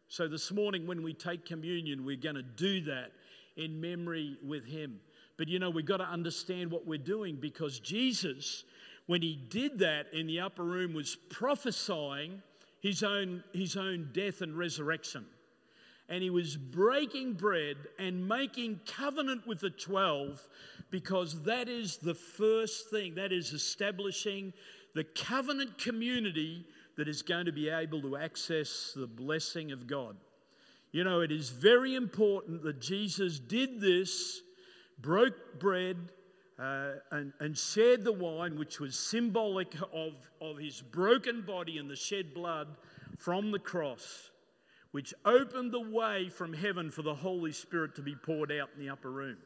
So 0.09 0.27
this 0.27 0.51
morning, 0.51 0.87
when 0.87 1.03
we 1.03 1.13
take 1.13 1.45
communion, 1.45 2.03
we're 2.03 2.17
going 2.17 2.35
to 2.35 2.41
do 2.41 2.81
that 2.81 3.11
in 3.55 3.79
memory 3.79 4.37
with 4.43 4.65
him. 4.65 4.99
But 5.37 5.47
you 5.47 5.59
know, 5.59 5.69
we've 5.69 5.85
got 5.85 5.97
to 5.97 6.05
understand 6.05 6.71
what 6.71 6.85
we're 6.85 6.97
doing 6.97 7.37
because 7.37 7.79
Jesus, 7.79 8.65
when 9.05 9.21
he 9.21 9.39
did 9.49 9.79
that 9.79 10.07
in 10.11 10.27
the 10.27 10.41
upper 10.41 10.63
room, 10.63 10.93
was 10.93 11.15
prophesying 11.29 12.41
his 12.81 13.03
own, 13.03 13.43
his 13.53 13.77
own 13.77 14.09
death 14.11 14.41
and 14.41 14.57
resurrection 14.57 15.25
and 16.09 16.23
he 16.23 16.31
was 16.31 16.57
breaking 16.57 17.33
bread 17.33 17.77
and 17.99 18.27
making 18.27 18.79
covenant 18.85 19.45
with 19.45 19.59
the 19.59 19.69
12 19.69 20.41
because 20.89 21.43
that 21.43 21.69
is 21.69 21.97
the 21.97 22.15
first 22.15 22.89
thing, 22.89 23.13
that 23.15 23.31
is 23.31 23.53
establishing 23.53 24.51
the 24.95 25.03
covenant 25.03 25.77
community 25.77 26.65
that 26.99 27.07
is 27.07 27.21
going 27.21 27.45
to 27.47 27.51
be 27.51 27.69
able 27.69 28.01
to 28.01 28.15
access 28.15 28.93
the 28.95 29.07
blessing 29.07 29.71
of 29.71 29.87
God. 29.87 30.15
You 30.91 31.03
know, 31.03 31.21
it 31.21 31.31
is 31.31 31.49
very 31.49 31.95
important 31.95 32.63
that 32.63 32.79
Jesus 32.79 33.39
did 33.39 33.81
this, 33.81 34.41
broke 34.99 35.59
bread, 35.59 35.97
uh, 36.57 36.91
and, 37.11 37.33
and 37.39 37.57
shared 37.57 38.03
the 38.03 38.13
wine, 38.13 38.59
which 38.59 38.79
was 38.79 38.97
symbolic 38.97 39.73
of, 39.93 40.13
of 40.41 40.57
his 40.57 40.81
broken 40.81 41.41
body 41.41 41.77
and 41.77 41.89
the 41.89 41.95
shed 41.95 42.33
blood 42.33 42.67
from 43.17 43.51
the 43.51 43.59
cross 43.59 44.29
which 44.91 45.13
opened 45.25 45.71
the 45.71 45.79
way 45.79 46.29
from 46.29 46.53
heaven 46.53 46.89
for 46.89 47.03
the 47.03 47.13
Holy 47.13 47.51
Spirit 47.51 47.95
to 47.95 48.01
be 48.01 48.15
poured 48.15 48.51
out 48.51 48.69
in 48.75 48.83
the 48.83 48.89
upper 48.91 49.11
room. 49.11 49.37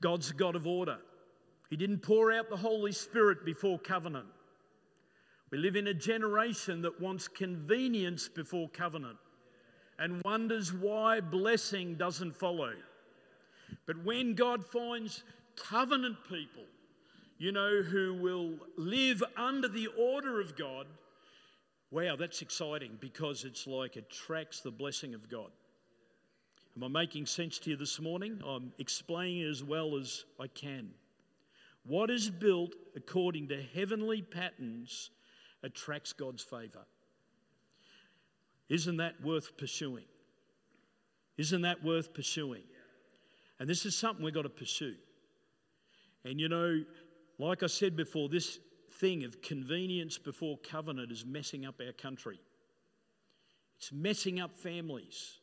God's 0.00 0.30
a 0.30 0.34
God 0.34 0.56
of 0.56 0.66
order. 0.66 0.98
He 1.70 1.76
didn't 1.76 2.00
pour 2.00 2.32
out 2.32 2.50
the 2.50 2.56
Holy 2.56 2.92
Spirit 2.92 3.44
before 3.44 3.78
covenant. 3.78 4.26
We 5.52 5.58
live 5.58 5.76
in 5.76 5.86
a 5.86 5.94
generation 5.94 6.82
that 6.82 7.00
wants 7.00 7.28
convenience 7.28 8.28
before 8.28 8.68
covenant 8.70 9.18
and 9.98 10.20
wonders 10.24 10.72
why 10.72 11.20
blessing 11.20 11.94
doesn't 11.94 12.34
follow. 12.34 12.72
But 13.86 14.02
when 14.02 14.34
God 14.34 14.66
finds 14.66 15.22
covenant 15.54 16.16
people, 16.28 16.64
you 17.38 17.52
know, 17.52 17.82
who 17.82 18.14
will 18.14 18.54
live 18.76 19.22
under 19.36 19.68
the 19.68 19.86
order 19.96 20.40
of 20.40 20.56
God, 20.56 20.88
Wow, 21.92 22.16
that's 22.16 22.40
exciting 22.40 22.96
because 23.00 23.44
it's 23.44 23.66
like 23.66 23.98
it 23.98 24.08
tracks 24.08 24.60
the 24.60 24.70
blessing 24.70 25.12
of 25.12 25.28
God. 25.28 25.50
Am 26.74 26.84
I 26.84 26.88
making 26.88 27.26
sense 27.26 27.58
to 27.58 27.70
you 27.70 27.76
this 27.76 28.00
morning? 28.00 28.40
I'm 28.48 28.72
explaining 28.78 29.42
it 29.42 29.50
as 29.50 29.62
well 29.62 29.98
as 29.98 30.24
I 30.40 30.46
can. 30.46 30.92
What 31.84 32.08
is 32.08 32.30
built 32.30 32.74
according 32.96 33.48
to 33.48 33.62
heavenly 33.74 34.22
patterns 34.22 35.10
attracts 35.62 36.12
God's 36.12 36.42
favor. 36.42 36.84
Isn't 38.68 38.96
that 38.98 39.22
worth 39.22 39.56
pursuing? 39.56 40.04
Isn't 41.36 41.62
that 41.62 41.84
worth 41.84 42.14
pursuing? 42.14 42.62
And 43.58 43.68
this 43.68 43.86
is 43.86 43.96
something 43.96 44.24
we've 44.24 44.34
got 44.34 44.42
to 44.42 44.48
pursue. 44.48 44.94
And 46.24 46.40
you 46.40 46.48
know, 46.48 46.82
like 47.38 47.62
I 47.62 47.66
said 47.66 47.96
before, 47.96 48.28
this 48.28 48.58
thing 48.92 49.24
of 49.24 49.42
convenience 49.42 50.18
before 50.18 50.58
covenant 50.58 51.10
is 51.10 51.24
messing 51.24 51.64
up 51.64 51.80
our 51.84 51.92
country. 51.92 52.40
It's 53.76 53.92
messing 53.92 54.40
up 54.40 54.56
families. 54.56 55.38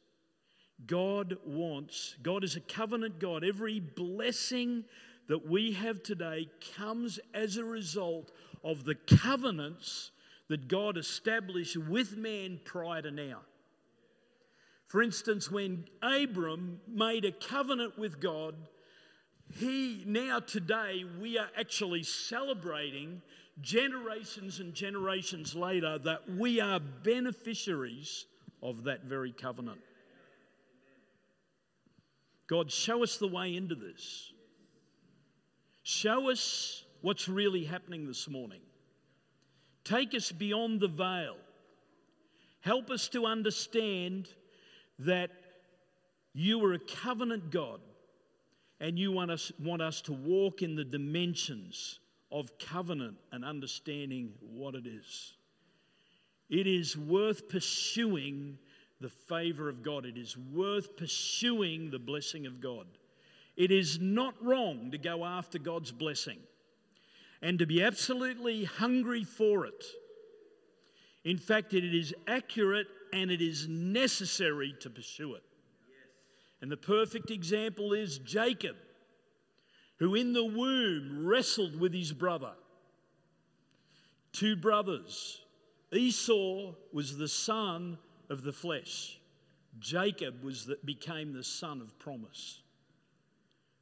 God 0.85 1.37
wants, 1.45 2.15
God 2.23 2.43
is 2.43 2.55
a 2.55 2.61
covenant 2.61 3.19
God. 3.19 3.43
Every 3.43 3.79
blessing 3.79 4.85
that 5.27 5.45
we 5.45 5.73
have 5.73 6.01
today 6.03 6.47
comes 6.75 7.19
as 7.33 7.57
a 7.57 7.63
result 7.63 8.31
of 8.63 8.83
the 8.83 8.95
covenants 8.95 10.11
that 10.47 10.67
God 10.67 10.97
established 10.97 11.77
with 11.77 12.17
man 12.17 12.59
prior 12.65 13.01
to 13.01 13.11
now. 13.11 13.39
For 14.87 15.03
instance, 15.03 15.51
when 15.51 15.85
Abram 16.01 16.81
made 16.87 17.23
a 17.23 17.31
covenant 17.31 17.97
with 17.97 18.19
God, 18.19 18.55
he 19.55 20.03
now 20.05 20.39
today 20.39 21.05
we 21.21 21.37
are 21.37 21.49
actually 21.57 22.03
celebrating 22.03 23.21
generations 23.61 24.59
and 24.59 24.73
generations 24.73 25.55
later 25.55 25.97
that 25.99 26.29
we 26.29 26.59
are 26.59 26.79
beneficiaries 26.79 28.25
of 28.61 28.83
that 28.85 29.03
very 29.03 29.31
covenant. 29.31 29.79
God, 32.47 32.71
show 32.71 33.03
us 33.03 33.17
the 33.17 33.27
way 33.27 33.55
into 33.55 33.75
this. 33.75 34.33
Show 35.83 36.31
us 36.31 36.83
what's 37.01 37.27
really 37.27 37.63
happening 37.63 38.07
this 38.07 38.27
morning. 38.27 38.61
Take 39.83 40.13
us 40.13 40.31
beyond 40.31 40.79
the 40.79 40.87
veil. 40.87 41.37
Help 42.61 42.89
us 42.89 43.07
to 43.09 43.25
understand 43.25 44.27
that 44.99 45.31
you 46.33 46.63
are 46.65 46.73
a 46.73 46.79
covenant 46.79 47.51
God 47.51 47.79
and 48.79 48.99
you 48.99 49.11
want 49.11 49.31
us, 49.31 49.51
want 49.59 49.81
us 49.81 50.01
to 50.01 50.13
walk 50.13 50.61
in 50.61 50.75
the 50.75 50.83
dimensions 50.83 51.99
of 52.31 52.57
covenant 52.59 53.15
and 53.31 53.43
understanding 53.43 54.33
what 54.41 54.75
it 54.75 54.85
is. 54.85 55.33
It 56.49 56.67
is 56.67 56.97
worth 56.97 57.47
pursuing 57.49 58.57
the 59.01 59.09
favor 59.09 59.69
of 59.69 59.83
God. 59.83 60.05
It 60.05 60.17
is 60.17 60.37
worth 60.37 60.97
pursuing 60.97 61.89
the 61.89 61.99
blessing 61.99 62.45
of 62.45 62.59
God. 62.59 62.85
It 63.55 63.71
is 63.71 63.99
not 63.99 64.33
wrong 64.43 64.91
to 64.91 64.97
go 64.97 65.25
after 65.25 65.59
God's 65.59 65.91
blessing 65.91 66.39
and 67.41 67.59
to 67.59 67.65
be 67.65 67.81
absolutely 67.81 68.65
hungry 68.65 69.23
for 69.23 69.65
it. 69.65 69.85
In 71.23 71.37
fact, 71.37 71.73
it 71.73 71.83
is 71.83 72.13
accurate 72.27 72.87
and 73.13 73.31
it 73.31 73.41
is 73.41 73.67
necessary 73.67 74.75
to 74.81 74.89
pursue 74.89 75.35
it. 75.35 75.43
And 76.61 76.71
the 76.71 76.77
perfect 76.77 77.31
example 77.31 77.93
is 77.93 78.17
Jacob 78.19 78.75
who 79.99 80.15
in 80.15 80.33
the 80.33 80.45
womb 80.45 81.25
wrestled 81.25 81.79
with 81.79 81.93
his 81.93 82.13
brother. 82.13 82.53
Two 84.31 84.55
brothers. 84.55 85.41
Esau 85.91 86.73
was 86.93 87.17
the 87.17 87.27
son 87.27 87.97
of 88.29 88.43
the 88.43 88.53
flesh. 88.53 89.19
Jacob 89.77 90.43
was 90.43 90.65
that 90.67 90.85
became 90.85 91.33
the 91.33 91.43
son 91.43 91.81
of 91.81 91.97
promise. 91.99 92.61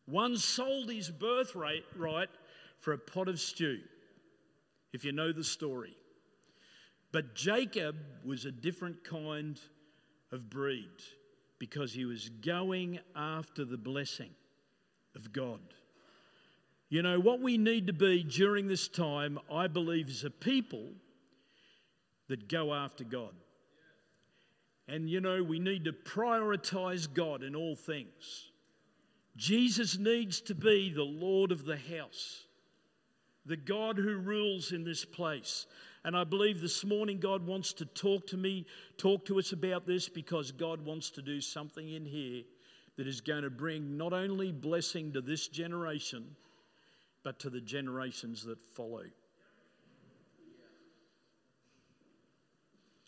One 0.05 0.37
sold 0.37 0.89
his 0.89 1.09
birthright 1.09 1.83
right 1.95 2.29
for 2.79 2.93
a 2.93 2.97
pot 2.97 3.27
of 3.27 3.39
stew, 3.39 3.79
if 4.93 5.03
you 5.03 5.11
know 5.11 5.31
the 5.31 5.43
story. 5.43 5.95
But 7.11 7.35
Jacob 7.35 7.95
was 8.23 8.45
a 8.45 8.51
different 8.51 9.03
kind 9.03 9.59
of 10.31 10.49
breed 10.49 10.89
because 11.59 11.93
he 11.93 12.05
was 12.05 12.29
going 12.29 12.99
after 13.15 13.65
the 13.65 13.77
blessing 13.77 14.31
of 15.15 15.33
God. 15.33 15.61
You 16.89 17.01
know, 17.01 17.19
what 17.19 17.41
we 17.41 17.57
need 17.57 17.87
to 17.87 17.93
be 17.93 18.23
during 18.23 18.67
this 18.67 18.87
time, 18.87 19.39
I 19.51 19.67
believe, 19.67 20.09
is 20.09 20.23
a 20.23 20.29
people 20.29 20.87
that 22.29 22.47
go 22.47 22.73
after 22.73 23.03
God. 23.03 23.33
And 24.87 25.09
you 25.09 25.19
know, 25.19 25.43
we 25.43 25.59
need 25.59 25.85
to 25.85 25.91
prioritize 25.91 27.13
God 27.13 27.43
in 27.43 27.55
all 27.55 27.75
things. 27.75 28.51
Jesus 29.35 29.97
needs 29.97 30.41
to 30.41 30.55
be 30.55 30.91
the 30.91 31.03
Lord 31.03 31.51
of 31.51 31.65
the 31.65 31.77
house, 31.77 32.46
the 33.47 33.57
God 33.57 33.97
who 33.97 34.17
rules 34.17 34.71
in 34.71 34.83
this 34.83 35.05
place. 35.05 35.65
And 36.03 36.15
I 36.15 36.23
believe 36.23 36.61
this 36.61 36.85
morning 36.85 37.19
God 37.19 37.45
wants 37.45 37.73
to 37.73 37.85
talk 37.85 38.27
to 38.27 38.37
me, 38.37 38.65
talk 38.97 39.25
to 39.25 39.39
us 39.39 39.53
about 39.53 39.85
this 39.85 40.09
because 40.09 40.51
God 40.51 40.85
wants 40.85 41.09
to 41.11 41.21
do 41.21 41.41
something 41.41 41.89
in 41.89 42.05
here 42.05 42.43
that 42.97 43.07
is 43.07 43.21
going 43.21 43.43
to 43.43 43.49
bring 43.49 43.97
not 43.97 44.13
only 44.13 44.51
blessing 44.51 45.13
to 45.13 45.21
this 45.21 45.47
generation 45.47 46.35
but 47.23 47.39
to 47.39 47.49
the 47.49 47.61
generations 47.61 48.43
that 48.45 48.57
follow. 48.73 49.03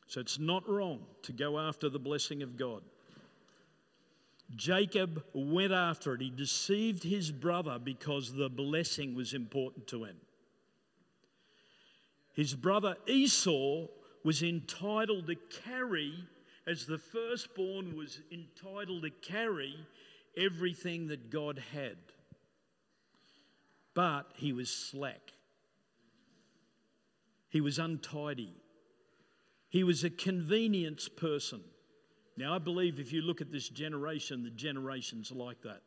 So 0.07 0.19
it's 0.19 0.39
not 0.39 0.67
wrong 0.67 1.01
to 1.21 1.31
go 1.31 1.59
after 1.59 1.87
the 1.87 1.99
blessing 1.99 2.41
of 2.41 2.57
God. 2.57 2.81
Jacob 4.55 5.23
went 5.33 5.71
after 5.71 6.15
it. 6.15 6.21
He 6.21 6.31
deceived 6.31 7.03
his 7.03 7.31
brother 7.31 7.77
because 7.81 8.33
the 8.33 8.49
blessing 8.49 9.15
was 9.15 9.33
important 9.33 9.87
to 9.87 10.05
him. 10.05 10.15
His 12.39 12.55
brother 12.55 12.95
Esau 13.05 13.87
was 14.23 14.41
entitled 14.41 15.27
to 15.27 15.35
carry, 15.65 16.23
as 16.65 16.85
the 16.85 16.97
firstborn 16.97 17.97
was 17.97 18.21
entitled 18.31 19.01
to 19.01 19.09
carry 19.09 19.75
everything 20.37 21.07
that 21.07 21.29
God 21.29 21.61
had. 21.73 21.97
But 23.93 24.31
he 24.35 24.53
was 24.53 24.69
slack, 24.69 25.33
he 27.49 27.59
was 27.59 27.77
untidy, 27.77 28.55
he 29.67 29.83
was 29.83 30.05
a 30.05 30.09
convenience 30.09 31.09
person. 31.09 31.59
Now, 32.37 32.55
I 32.55 32.59
believe 32.59 33.01
if 33.01 33.11
you 33.11 33.21
look 33.21 33.41
at 33.41 33.51
this 33.51 33.67
generation, 33.67 34.45
the 34.45 34.49
generation's 34.49 35.29
like 35.29 35.61
that. 35.63 35.81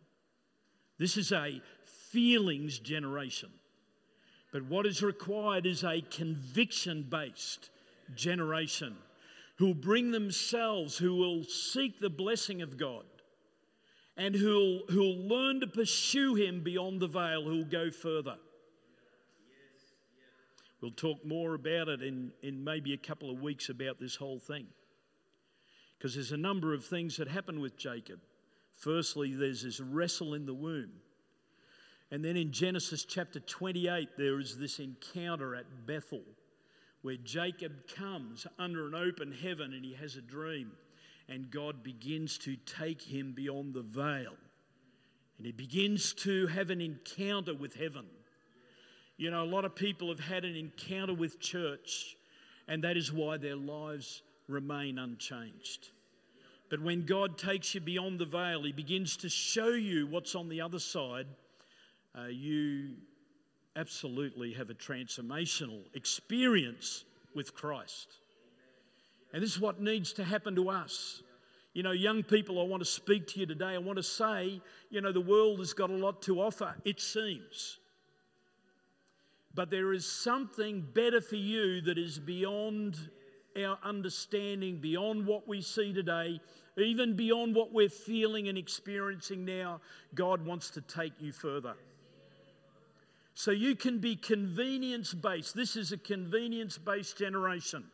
This 0.98 1.16
is 1.16 1.32
a 1.32 1.62
feelings 2.10 2.78
generation. 2.78 3.48
But 4.52 4.64
what 4.64 4.86
is 4.86 5.02
required 5.02 5.64
is 5.64 5.82
a 5.82 6.02
conviction 6.02 7.06
based 7.08 7.70
generation 8.14 8.96
who 9.56 9.66
will 9.66 9.74
bring 9.74 10.10
themselves, 10.10 10.98
who 10.98 11.16
will 11.16 11.44
seek 11.44 11.98
the 11.98 12.10
blessing 12.10 12.62
of 12.62 12.76
God, 12.76 13.04
and 14.16 14.34
who'll, 14.34 14.82
who'll 14.88 15.26
learn 15.26 15.60
to 15.60 15.66
pursue 15.66 16.34
Him 16.34 16.62
beyond 16.62 17.00
the 17.00 17.06
veil, 17.06 17.44
who'll 17.44 17.64
go 17.64 17.90
further. 17.90 18.36
We'll 20.82 20.90
talk 20.90 21.24
more 21.24 21.54
about 21.54 21.88
it 21.88 22.02
in, 22.02 22.32
in 22.42 22.62
maybe 22.62 22.92
a 22.92 22.98
couple 22.98 23.30
of 23.30 23.40
weeks 23.40 23.68
about 23.68 24.00
this 24.00 24.16
whole 24.16 24.40
thing. 24.40 24.66
Because 25.96 26.14
there's 26.14 26.32
a 26.32 26.36
number 26.36 26.74
of 26.74 26.84
things 26.84 27.16
that 27.18 27.28
happen 27.28 27.60
with 27.60 27.78
Jacob. 27.78 28.18
Firstly, 28.74 29.32
there's 29.32 29.62
this 29.62 29.78
wrestle 29.78 30.34
in 30.34 30.44
the 30.44 30.54
womb. 30.54 30.90
And 32.12 32.22
then 32.22 32.36
in 32.36 32.52
Genesis 32.52 33.06
chapter 33.06 33.40
28, 33.40 34.10
there 34.18 34.38
is 34.38 34.58
this 34.58 34.78
encounter 34.78 35.56
at 35.56 35.86
Bethel 35.86 36.20
where 37.00 37.16
Jacob 37.16 37.72
comes 37.96 38.46
under 38.58 38.86
an 38.86 38.94
open 38.94 39.32
heaven 39.32 39.72
and 39.72 39.82
he 39.82 39.94
has 39.94 40.16
a 40.16 40.20
dream. 40.20 40.72
And 41.30 41.50
God 41.50 41.82
begins 41.82 42.36
to 42.38 42.56
take 42.66 43.00
him 43.00 43.32
beyond 43.32 43.72
the 43.72 43.80
veil. 43.80 44.34
And 45.38 45.46
he 45.46 45.52
begins 45.52 46.12
to 46.16 46.46
have 46.48 46.68
an 46.68 46.82
encounter 46.82 47.54
with 47.54 47.74
heaven. 47.74 48.04
You 49.16 49.30
know, 49.30 49.42
a 49.42 49.46
lot 49.46 49.64
of 49.64 49.74
people 49.74 50.08
have 50.08 50.20
had 50.20 50.44
an 50.44 50.54
encounter 50.54 51.14
with 51.14 51.40
church, 51.40 52.16
and 52.68 52.84
that 52.84 52.98
is 52.98 53.10
why 53.10 53.38
their 53.38 53.56
lives 53.56 54.20
remain 54.48 54.98
unchanged. 54.98 55.88
But 56.68 56.82
when 56.82 57.06
God 57.06 57.38
takes 57.38 57.74
you 57.74 57.80
beyond 57.80 58.18
the 58.18 58.26
veil, 58.26 58.64
He 58.64 58.72
begins 58.72 59.16
to 59.18 59.30
show 59.30 59.68
you 59.68 60.06
what's 60.06 60.34
on 60.34 60.48
the 60.48 60.60
other 60.60 60.78
side. 60.78 61.26
Uh, 62.18 62.26
you 62.26 62.94
absolutely 63.76 64.52
have 64.52 64.70
a 64.70 64.74
transformational 64.74 65.80
experience 65.94 67.04
with 67.34 67.54
Christ. 67.54 68.08
And 69.32 69.42
this 69.42 69.50
is 69.50 69.60
what 69.60 69.80
needs 69.80 70.12
to 70.14 70.24
happen 70.24 70.54
to 70.56 70.68
us. 70.68 71.22
You 71.72 71.82
know, 71.82 71.92
young 71.92 72.22
people, 72.22 72.60
I 72.60 72.64
want 72.64 72.82
to 72.82 72.88
speak 72.88 73.26
to 73.28 73.40
you 73.40 73.46
today. 73.46 73.74
I 73.74 73.78
want 73.78 73.96
to 73.96 74.02
say, 74.02 74.60
you 74.90 75.00
know, 75.00 75.10
the 75.10 75.22
world 75.22 75.58
has 75.60 75.72
got 75.72 75.88
a 75.88 75.94
lot 75.94 76.20
to 76.22 76.40
offer, 76.40 76.74
it 76.84 77.00
seems. 77.00 77.78
But 79.54 79.70
there 79.70 79.94
is 79.94 80.04
something 80.04 80.86
better 80.94 81.20
for 81.20 81.36
you 81.36 81.80
that 81.82 81.96
is 81.96 82.18
beyond 82.18 82.98
our 83.56 83.78
understanding, 83.82 84.78
beyond 84.78 85.26
what 85.26 85.48
we 85.48 85.62
see 85.62 85.92
today, 85.94 86.40
even 86.76 87.16
beyond 87.16 87.54
what 87.54 87.72
we're 87.72 87.88
feeling 87.88 88.48
and 88.48 88.56
experiencing 88.56 89.44
now. 89.44 89.80
God 90.14 90.44
wants 90.44 90.70
to 90.70 90.82
take 90.82 91.12
you 91.20 91.32
further. 91.32 91.74
So 93.34 93.50
you 93.50 93.74
can 93.74 93.98
be 93.98 94.16
convenience 94.16 95.14
based. 95.14 95.54
This 95.54 95.76
is 95.76 95.92
a 95.92 95.96
convenience 95.96 96.78
based 96.78 97.16
generation. 97.18 97.84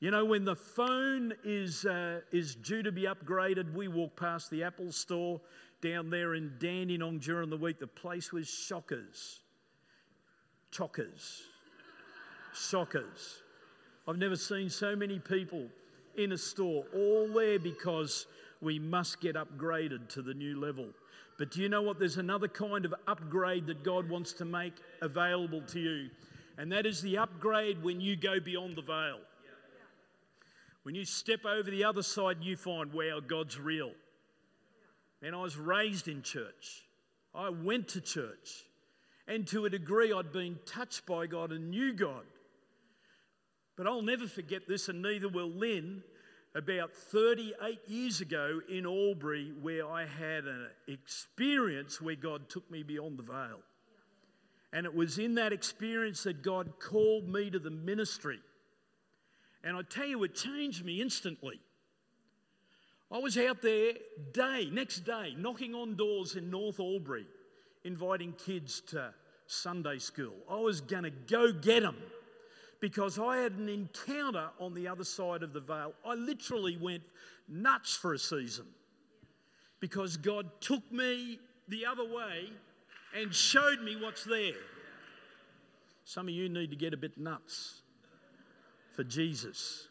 You 0.00 0.10
know, 0.10 0.24
when 0.24 0.44
the 0.44 0.56
phone 0.56 1.32
is, 1.44 1.86
uh, 1.86 2.22
is 2.32 2.56
due 2.56 2.82
to 2.82 2.90
be 2.90 3.02
upgraded, 3.02 3.72
we 3.72 3.86
walk 3.86 4.16
past 4.16 4.50
the 4.50 4.64
Apple 4.64 4.90
store 4.90 5.40
down 5.80 6.10
there 6.10 6.34
in 6.34 6.54
Dandenong 6.58 7.20
during 7.20 7.50
the 7.50 7.56
week. 7.56 7.78
The 7.78 7.86
place 7.86 8.32
was 8.32 8.48
shockers. 8.48 9.40
Chockers. 10.72 11.42
Shockers. 12.52 13.42
I've 14.08 14.18
never 14.18 14.34
seen 14.34 14.68
so 14.68 14.96
many 14.96 15.20
people 15.20 15.68
in 16.16 16.32
a 16.32 16.38
store, 16.38 16.84
all 16.94 17.28
there 17.28 17.58
because 17.60 18.26
we 18.62 18.78
must 18.78 19.20
get 19.20 19.34
upgraded 19.34 20.08
to 20.10 20.22
the 20.22 20.32
new 20.32 20.58
level. 20.58 20.86
But 21.38 21.50
do 21.50 21.60
you 21.60 21.68
know 21.68 21.82
what? 21.82 21.98
There's 21.98 22.18
another 22.18 22.48
kind 22.48 22.84
of 22.84 22.94
upgrade 23.06 23.66
that 23.66 23.82
God 23.82 24.08
wants 24.08 24.32
to 24.34 24.44
make 24.44 24.74
available 25.02 25.62
to 25.68 25.80
you, 25.80 26.10
and 26.56 26.70
that 26.72 26.86
is 26.86 27.02
the 27.02 27.18
upgrade 27.18 27.82
when 27.82 28.00
you 28.00 28.16
go 28.16 28.38
beyond 28.38 28.76
the 28.76 28.82
veil. 28.82 29.18
When 30.84 30.94
you 30.94 31.04
step 31.04 31.44
over 31.44 31.70
the 31.70 31.84
other 31.84 32.02
side, 32.02 32.38
you 32.40 32.56
find, 32.56 32.92
wow, 32.92 33.20
God's 33.24 33.58
real. 33.58 33.92
And 35.22 35.34
I 35.34 35.40
was 35.40 35.56
raised 35.56 36.08
in 36.08 36.22
church. 36.22 36.84
I 37.34 37.50
went 37.50 37.88
to 37.88 38.00
church. 38.00 38.64
And 39.28 39.46
to 39.48 39.64
a 39.64 39.70
degree, 39.70 40.12
I'd 40.12 40.32
been 40.32 40.58
touched 40.66 41.06
by 41.06 41.26
God 41.26 41.52
and 41.52 41.70
knew 41.70 41.92
God. 41.92 42.24
But 43.76 43.86
I'll 43.86 44.02
never 44.02 44.26
forget 44.26 44.62
this, 44.66 44.88
and 44.88 45.00
neither 45.00 45.28
will 45.28 45.50
Lynn. 45.50 46.02
About 46.54 46.92
38 46.92 47.80
years 47.86 48.20
ago 48.20 48.60
in 48.68 48.84
Albury, 48.84 49.52
where 49.62 49.88
I 49.88 50.04
had 50.04 50.44
an 50.44 50.66
experience 50.86 52.00
where 52.00 52.14
God 52.14 52.50
took 52.50 52.70
me 52.70 52.82
beyond 52.82 53.18
the 53.18 53.22
veil. 53.22 53.60
And 54.72 54.84
it 54.84 54.94
was 54.94 55.18
in 55.18 55.34
that 55.36 55.52
experience 55.52 56.22
that 56.24 56.42
God 56.42 56.78
called 56.78 57.28
me 57.28 57.50
to 57.50 57.58
the 57.58 57.70
ministry. 57.70 58.38
And 59.64 59.76
I 59.76 59.82
tell 59.82 60.06
you, 60.06 60.22
it 60.24 60.34
changed 60.34 60.84
me 60.84 61.00
instantly. 61.00 61.60
I 63.10 63.18
was 63.18 63.36
out 63.36 63.60
there 63.62 63.92
day, 64.32 64.68
next 64.72 65.00
day, 65.00 65.34
knocking 65.38 65.74
on 65.74 65.96
doors 65.96 66.36
in 66.36 66.50
North 66.50 66.80
Albury, 66.80 67.26
inviting 67.84 68.32
kids 68.32 68.80
to 68.88 69.12
Sunday 69.46 69.98
school. 69.98 70.34
I 70.50 70.56
was 70.56 70.80
going 70.80 71.04
to 71.04 71.10
go 71.10 71.52
get 71.52 71.82
them 71.82 71.96
because 72.82 73.16
I 73.16 73.36
had 73.36 73.52
an 73.52 73.68
encounter 73.68 74.48
on 74.58 74.74
the 74.74 74.88
other 74.88 75.04
side 75.04 75.44
of 75.44 75.52
the 75.52 75.60
veil. 75.60 75.94
I 76.04 76.14
literally 76.14 76.76
went 76.76 77.04
nuts 77.48 77.94
for 77.94 78.12
a 78.12 78.18
season 78.18 78.66
because 79.78 80.16
God 80.16 80.50
took 80.60 80.90
me 80.90 81.38
the 81.68 81.86
other 81.86 82.04
way 82.04 82.50
and 83.16 83.32
showed 83.32 83.80
me 83.84 83.94
what's 83.94 84.24
there. 84.24 84.54
Some 86.04 86.26
of 86.26 86.34
you 86.34 86.48
need 86.48 86.70
to 86.70 86.76
get 86.76 86.92
a 86.92 86.96
bit 86.96 87.16
nuts 87.16 87.82
for 88.96 89.04
Jesus. 89.04 89.86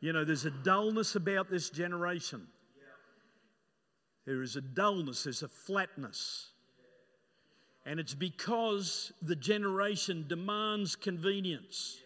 You 0.00 0.12
know, 0.12 0.24
there's 0.24 0.44
a 0.44 0.50
dullness 0.50 1.14
about 1.14 1.48
this 1.48 1.70
generation. 1.70 2.48
There 4.26 4.42
is 4.42 4.56
a 4.56 4.60
dullness, 4.60 5.22
there's 5.22 5.44
a 5.44 5.48
flatness. 5.48 6.48
And 7.88 7.98
it's 7.98 8.12
because 8.12 9.14
the 9.22 9.34
generation 9.34 10.26
demands 10.28 10.94
convenience. 10.94 11.96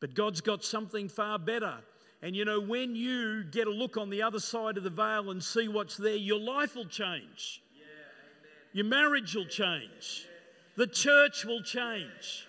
But 0.00 0.14
God's 0.14 0.40
got 0.40 0.62
something 0.62 1.08
far 1.08 1.36
better. 1.36 1.78
And 2.22 2.36
you 2.36 2.44
know, 2.44 2.60
when 2.60 2.94
you 2.94 3.42
get 3.42 3.66
a 3.66 3.72
look 3.72 3.96
on 3.96 4.08
the 4.08 4.22
other 4.22 4.38
side 4.38 4.76
of 4.76 4.84
the 4.84 4.90
veil 4.90 5.32
and 5.32 5.42
see 5.42 5.66
what's 5.66 5.96
there, 5.96 6.14
your 6.14 6.38
life 6.38 6.76
will 6.76 6.86
change. 6.86 7.60
Your 8.72 8.84
marriage 8.84 9.34
will 9.34 9.48
change. 9.48 10.28
The 10.76 10.86
church 10.86 11.44
will 11.44 11.62
change. 11.62 12.46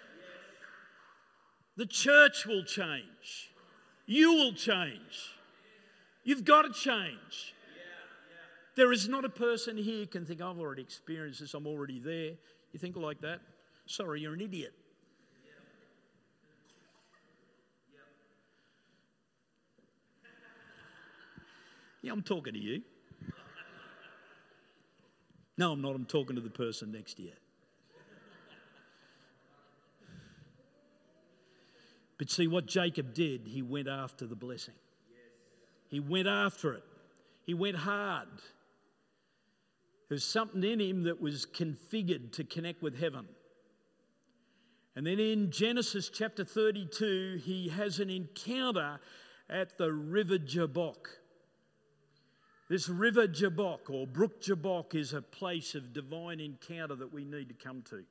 The 1.77 1.87
church 1.87 2.45
will 2.45 2.63
change. 2.63 3.49
You 4.05 4.33
will 4.33 4.53
change. 4.53 5.33
You've 6.23 6.45
got 6.45 6.61
to 6.61 6.73
change. 6.73 7.55
There 8.77 8.91
is 8.91 9.09
not 9.09 9.25
a 9.25 9.29
person 9.29 9.75
here 9.75 10.05
can 10.05 10.23
think, 10.23 10.39
I've 10.39 10.59
already 10.59 10.83
experienced 10.83 11.39
this, 11.39 11.55
I'm 11.55 11.65
already 11.65 11.99
there. 11.99 12.33
You 12.71 12.79
think 12.79 12.95
like 12.95 13.19
that? 13.21 13.39
Sorry, 13.87 14.21
you're 14.21 14.35
an 14.35 14.41
idiot. 14.41 14.71
Yeah, 22.03 22.11
I'm 22.11 22.21
talking 22.21 22.53
to 22.53 22.59
you. 22.59 22.83
No, 25.57 25.71
I'm 25.71 25.81
not. 25.81 25.95
I'm 25.95 26.05
talking 26.05 26.35
to 26.35 26.41
the 26.41 26.51
person 26.51 26.91
next 26.91 27.15
to 27.15 27.23
you. 27.23 27.31
But 32.19 32.29
see 32.29 32.47
what 32.47 32.67
Jacob 32.67 33.15
did, 33.15 33.47
he 33.47 33.63
went 33.63 33.87
after 33.87 34.27
the 34.27 34.35
blessing. 34.35 34.75
He 35.89 35.99
went 35.99 36.27
after 36.27 36.73
it. 36.75 36.83
He 37.43 37.55
went 37.55 37.77
hard. 37.77 38.27
There's 40.09 40.23
something 40.23 40.63
in 40.63 40.79
him 40.79 41.03
that 41.03 41.21
was 41.21 41.45
configured 41.45 42.31
to 42.33 42.43
connect 42.43 42.81
with 42.81 42.99
heaven. 42.99 43.27
And 44.95 45.05
then 45.05 45.19
in 45.19 45.51
Genesis 45.51 46.09
chapter 46.09 46.43
32, 46.43 47.41
he 47.43 47.69
has 47.69 47.99
an 47.99 48.09
encounter 48.09 48.99
at 49.49 49.77
the 49.77 49.91
river 49.91 50.37
Jabbok. 50.37 51.09
This 52.69 52.89
river 52.89 53.27
Jabbok 53.27 53.89
or 53.89 54.07
brook 54.07 54.41
Jabbok 54.41 54.95
is 54.95 55.13
a 55.13 55.21
place 55.21 55.75
of 55.75 55.93
divine 55.93 56.39
encounter 56.39 56.95
that 56.95 57.13
we 57.13 57.23
need 57.23 57.49
to 57.49 57.53
come 57.53 57.81
to. 57.89 58.03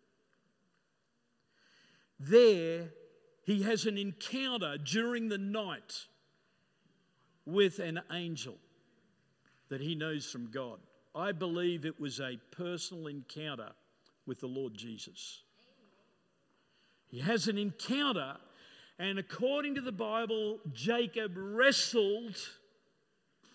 There, 2.18 2.90
he 3.44 3.62
has 3.64 3.84
an 3.84 3.98
encounter 3.98 4.78
during 4.78 5.28
the 5.28 5.38
night 5.38 6.06
with 7.44 7.78
an 7.78 8.00
angel 8.10 8.56
that 9.68 9.80
he 9.80 9.94
knows 9.94 10.26
from 10.26 10.50
God. 10.50 10.78
I 11.16 11.32
believe 11.32 11.86
it 11.86 11.98
was 11.98 12.20
a 12.20 12.38
personal 12.50 13.06
encounter 13.06 13.70
with 14.26 14.40
the 14.40 14.46
Lord 14.46 14.74
Jesus. 14.74 15.42
He 17.08 17.20
has 17.20 17.48
an 17.48 17.56
encounter, 17.56 18.36
and 18.98 19.18
according 19.18 19.76
to 19.76 19.80
the 19.80 19.92
Bible, 19.92 20.58
Jacob 20.74 21.32
wrestled 21.34 22.36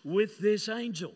with 0.03 0.39
this 0.39 0.67
angel. 0.67 1.13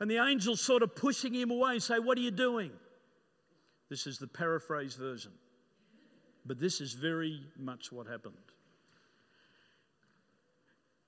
And 0.00 0.10
the 0.10 0.18
angel 0.18 0.54
sort 0.54 0.82
of 0.82 0.94
pushing 0.94 1.32
him 1.32 1.50
away 1.50 1.72
and 1.72 1.82
say, 1.82 1.98
What 1.98 2.18
are 2.18 2.22
you 2.22 2.30
doing? 2.30 2.70
This 3.88 4.06
is 4.06 4.18
the 4.18 4.26
paraphrase 4.26 4.96
version. 4.96 5.32
But 6.44 6.60
this 6.60 6.82
is 6.82 6.92
very 6.92 7.40
much 7.56 7.90
what 7.90 8.06
happened. 8.06 8.34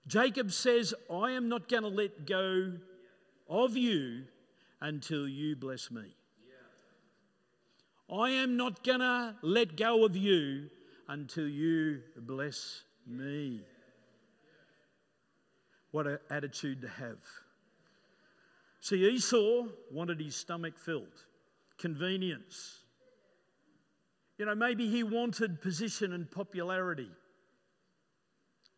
Jacob 0.07 0.53
says, 0.53 0.95
I 1.13 1.33
am 1.33 1.49
not 1.49 1.69
going 1.69 1.83
to 1.83 1.89
let 1.89 2.27
go 2.27 2.75
of 3.49 3.77
you 3.77 4.25
until 4.81 5.29
you 5.29 5.57
bless 5.57 5.91
me. 5.91 6.15
I 8.13 8.31
am 8.31 8.57
not 8.57 8.85
going 8.85 9.01
to 9.01 9.35
let 9.43 9.77
go 9.77 10.05
of 10.05 10.17
you 10.17 10.71
until 11.09 11.49
you 11.49 12.03
bless 12.17 12.83
me. 13.07 13.63
What 15.91 16.07
an 16.07 16.19
attitude 16.31 16.83
to 16.83 16.89
have. 16.89 17.19
See, 18.81 19.05
Esau 19.09 19.67
wanted 19.91 20.21
his 20.21 20.37
stomach 20.37 20.79
filled, 20.79 21.25
convenience. 21.79 22.83
You 24.39 24.47
know, 24.47 24.55
maybe 24.55 24.89
he 24.89 25.03
wanted 25.03 25.61
position 25.61 26.13
and 26.13 26.31
popularity. 26.31 27.11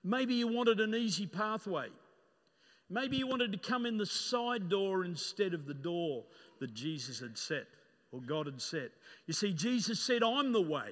Maybe 0.05 0.37
he 0.37 0.45
wanted 0.45 0.81
an 0.81 0.95
easy 0.95 1.27
pathway. 1.27 1.89
Maybe 2.91 3.19
you 3.19 3.27
wanted 3.27 3.53
to 3.53 3.59
come 3.59 3.85
in 3.85 3.99
the 3.99 4.07
side 4.07 4.69
door 4.69 5.05
instead 5.05 5.53
of 5.53 5.67
the 5.67 5.75
door 5.75 6.25
that 6.61 6.75
Jesus 6.75 7.21
had 7.21 7.37
set 7.37 7.67
or 8.13 8.21
God 8.21 8.47
had 8.47 8.61
set. 8.61 8.91
You 9.27 9.35
see, 9.35 9.53
Jesus 9.53 10.01
said, 10.01 10.23
I'm 10.23 10.53
the 10.53 10.63
way, 10.63 10.91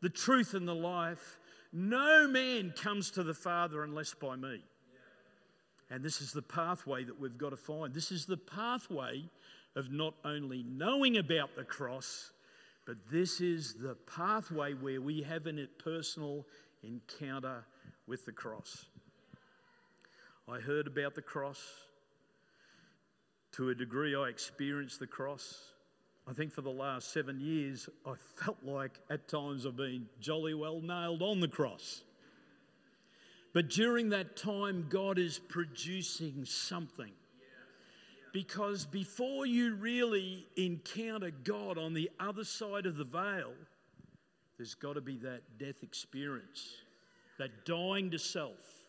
the 0.00 0.08
truth, 0.08 0.54
and 0.54 0.66
the 0.66 0.74
life. 0.74 1.38
No 1.72 2.28
man 2.28 2.72
comes 2.76 3.10
to 3.12 3.24
the 3.24 3.34
Father 3.34 3.82
unless 3.82 4.14
by 4.14 4.36
me. 4.36 4.60
And 5.90 6.04
this 6.04 6.20
is 6.20 6.32
the 6.32 6.42
pathway 6.42 7.04
that 7.04 7.20
we've 7.20 7.36
got 7.36 7.50
to 7.50 7.56
find. 7.56 7.92
This 7.92 8.12
is 8.12 8.26
the 8.26 8.36
pathway 8.36 9.24
of 9.76 9.90
not 9.90 10.14
only 10.24 10.62
knowing 10.62 11.16
about 11.16 11.56
the 11.56 11.64
cross, 11.64 12.30
but 12.86 12.96
this 13.10 13.40
is 13.40 13.74
the 13.74 13.96
pathway 14.14 14.74
where 14.74 15.00
we 15.00 15.22
have 15.22 15.46
a 15.46 15.66
personal 15.82 16.46
encounter 16.82 17.64
with 18.06 18.24
the 18.24 18.32
cross. 18.32 18.86
I 20.46 20.60
heard 20.60 20.86
about 20.86 21.14
the 21.14 21.22
cross. 21.22 21.62
To 23.52 23.70
a 23.70 23.74
degree, 23.74 24.14
I 24.14 24.28
experienced 24.28 24.98
the 24.98 25.06
cross. 25.06 25.58
I 26.28 26.32
think 26.32 26.52
for 26.52 26.60
the 26.60 26.70
last 26.70 27.12
seven 27.12 27.40
years, 27.40 27.88
I 28.06 28.14
felt 28.36 28.58
like 28.62 28.98
at 29.08 29.28
times 29.28 29.64
I've 29.64 29.76
been 29.76 30.06
jolly 30.20 30.54
well 30.54 30.80
nailed 30.80 31.22
on 31.22 31.40
the 31.40 31.48
cross. 31.48 32.02
But 33.54 33.70
during 33.70 34.10
that 34.10 34.36
time, 34.36 34.86
God 34.88 35.18
is 35.18 35.38
producing 35.38 36.44
something. 36.44 37.12
Because 38.32 38.84
before 38.84 39.46
you 39.46 39.76
really 39.76 40.46
encounter 40.56 41.30
God 41.30 41.78
on 41.78 41.94
the 41.94 42.10
other 42.18 42.44
side 42.44 42.84
of 42.84 42.96
the 42.96 43.04
veil, 43.04 43.52
there's 44.58 44.74
got 44.74 44.94
to 44.94 45.00
be 45.00 45.16
that 45.18 45.42
death 45.58 45.82
experience, 45.82 46.74
that 47.38 47.64
dying 47.64 48.10
to 48.10 48.18
self. 48.18 48.83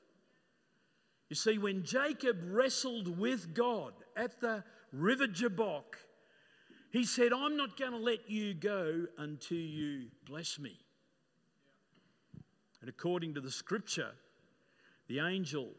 You 1.35 1.51
see, 1.51 1.57
when 1.57 1.83
Jacob 1.83 2.37
wrestled 2.45 3.19
with 3.19 3.53
God 3.53 3.91
at 4.15 4.39
the 4.39 4.63
river 4.93 5.27
Jabbok, 5.27 5.97
he 6.91 7.03
said, 7.03 7.33
I'm 7.33 7.57
not 7.57 7.77
going 7.77 7.91
to 7.91 7.97
let 7.97 8.29
you 8.29 8.53
go 8.53 9.07
until 9.17 9.57
you 9.57 10.05
bless 10.25 10.57
me. 10.57 10.77
And 12.79 12.89
according 12.89 13.33
to 13.33 13.41
the 13.41 13.51
scripture, 13.51 14.11
the 15.09 15.19
angel 15.19 15.71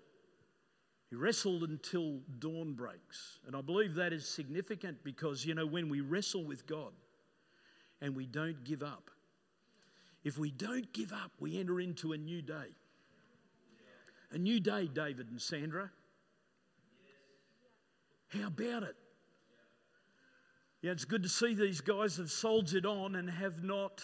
he 1.08 1.16
wrestled 1.16 1.62
until 1.62 2.18
dawn 2.38 2.74
breaks. 2.74 3.38
And 3.46 3.56
I 3.56 3.62
believe 3.62 3.94
that 3.94 4.12
is 4.12 4.28
significant 4.28 4.98
because, 5.04 5.46
you 5.46 5.54
know, 5.54 5.64
when 5.64 5.88
we 5.88 6.02
wrestle 6.02 6.44
with 6.44 6.66
God 6.66 6.92
and 8.02 8.14
we 8.14 8.26
don't 8.26 8.62
give 8.62 8.82
up, 8.82 9.10
if 10.22 10.36
we 10.36 10.50
don't 10.50 10.92
give 10.92 11.14
up, 11.14 11.32
we 11.40 11.58
enter 11.58 11.80
into 11.80 12.12
a 12.12 12.18
new 12.18 12.42
day. 12.42 12.74
A 14.36 14.38
new 14.38 14.60
day, 14.60 14.86
David 14.86 15.30
and 15.30 15.40
Sandra. 15.40 15.90
How 18.28 18.48
about 18.48 18.82
it? 18.82 18.94
Yeah, 20.82 20.90
it's 20.90 21.06
good 21.06 21.22
to 21.22 21.28
see 21.30 21.54
these 21.54 21.80
guys 21.80 22.18
have 22.18 22.30
soldiered 22.30 22.84
on 22.84 23.14
and 23.14 23.30
have 23.30 23.64
not 23.64 24.02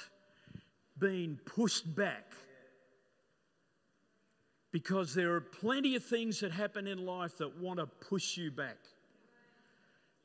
been 0.99 1.38
pushed 1.45 1.95
back 1.95 2.33
because 4.71 5.14
there 5.14 5.35
are 5.35 5.42
plenty 5.42 5.97
of 5.97 6.05
things 6.07 6.40
that 6.40 6.51
happen 6.51 6.87
in 6.87 7.05
life 7.05 7.37
that 7.37 7.61
want 7.61 7.79
to 7.79 7.85
push 7.85 8.38
you 8.38 8.51
back. 8.51 8.79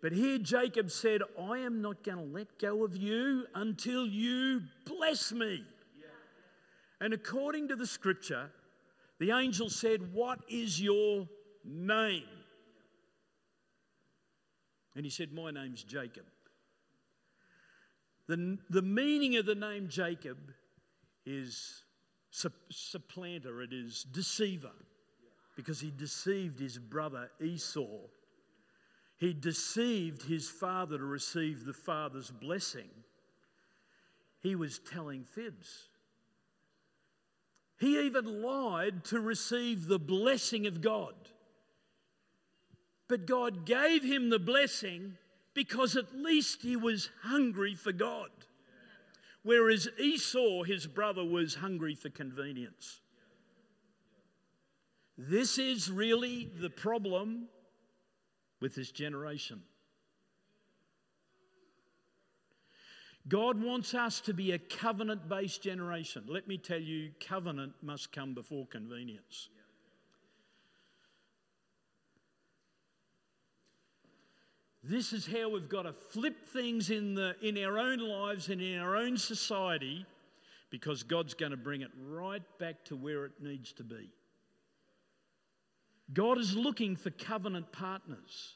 But 0.01 0.13
here 0.13 0.37
Jacob 0.37 0.89
said, 0.89 1.21
I 1.37 1.57
am 1.57 1.81
not 1.81 2.05
going 2.05 2.19
to 2.19 2.33
let 2.33 2.59
go 2.59 2.85
of 2.85 2.95
you 2.95 3.45
until 3.53 4.07
you 4.07 4.61
bless 4.85 5.33
me. 5.33 5.65
And 7.01 7.13
according 7.13 7.67
to 7.67 7.75
the 7.75 7.85
scripture, 7.85 8.51
the 9.19 9.31
angel 9.31 9.69
said, 9.69 10.13
What 10.13 10.39
is 10.49 10.81
your 10.81 11.27
name? 11.63 12.23
And 14.95 15.05
he 15.05 15.09
said, 15.09 15.31
My 15.31 15.51
name's 15.51 15.83
Jacob. 15.83 16.25
The, 18.27 18.57
the 18.69 18.81
meaning 18.81 19.37
of 19.37 19.45
the 19.45 19.55
name 19.55 19.87
Jacob 19.87 20.37
is 21.25 21.83
supplanter, 22.31 23.61
it 23.61 23.73
is 23.73 24.03
deceiver, 24.03 24.71
because 25.55 25.79
he 25.79 25.91
deceived 25.95 26.59
his 26.59 26.77
brother 26.77 27.31
Esau. 27.41 28.07
He 29.17 29.33
deceived 29.33 30.23
his 30.23 30.47
father 30.47 30.97
to 30.97 31.03
receive 31.03 31.65
the 31.65 31.73
father's 31.73 32.29
blessing. 32.29 32.89
He 34.41 34.55
was 34.55 34.79
telling 34.79 35.23
fibs. 35.23 35.87
He 37.79 37.99
even 38.05 38.41
lied 38.41 39.03
to 39.05 39.19
receive 39.19 39.87
the 39.87 39.99
blessing 39.99 40.65
of 40.65 40.81
God. 40.81 41.13
But 43.07 43.25
God 43.25 43.65
gave 43.65 44.03
him 44.03 44.29
the 44.29 44.39
blessing 44.39 45.17
because 45.53 45.95
at 45.95 46.15
least 46.15 46.61
he 46.61 46.75
was 46.75 47.09
hungry 47.23 47.75
for 47.75 47.91
God. 47.91 48.29
Whereas 49.43 49.87
Esau, 49.99 50.63
his 50.63 50.87
brother, 50.87 51.23
was 51.23 51.55
hungry 51.55 51.95
for 51.95 52.09
convenience. 52.09 52.99
This 55.17 55.57
is 55.57 55.89
really 55.89 56.49
the 56.59 56.69
problem 56.69 57.47
with 58.59 58.75
this 58.75 58.91
generation. 58.91 59.61
God 63.27 63.61
wants 63.61 63.93
us 63.93 64.21
to 64.21 64.33
be 64.33 64.51
a 64.51 64.59
covenant 64.59 65.27
based 65.27 65.61
generation. 65.61 66.23
Let 66.27 66.47
me 66.47 66.57
tell 66.57 66.79
you, 66.79 67.11
covenant 67.19 67.73
must 67.81 68.11
come 68.11 68.33
before 68.33 68.65
convenience. 68.67 69.49
This 74.83 75.11
is 75.11 75.27
how 75.27 75.49
we've 75.49 75.67
got 75.67 75.81
to 75.81 75.91
flip 75.91 76.45
things 76.45 76.89
in, 76.89 77.13
the, 77.13 77.35
in 77.41 77.61
our 77.65 77.77
own 77.77 77.99
lives 77.99 78.47
and 78.47 78.61
in 78.61 78.79
our 78.79 78.95
own 78.95 79.17
society 79.17 80.05
because 80.69 81.03
God's 81.03 81.33
going 81.33 81.51
to 81.51 81.57
bring 81.57 81.81
it 81.81 81.91
right 82.09 82.43
back 82.57 82.85
to 82.85 82.95
where 82.95 83.25
it 83.25 83.33
needs 83.41 83.73
to 83.73 83.83
be. 83.83 84.09
God 86.13 86.37
is 86.37 86.55
looking 86.55 86.95
for 86.95 87.09
covenant 87.09 87.73
partners. 87.73 88.55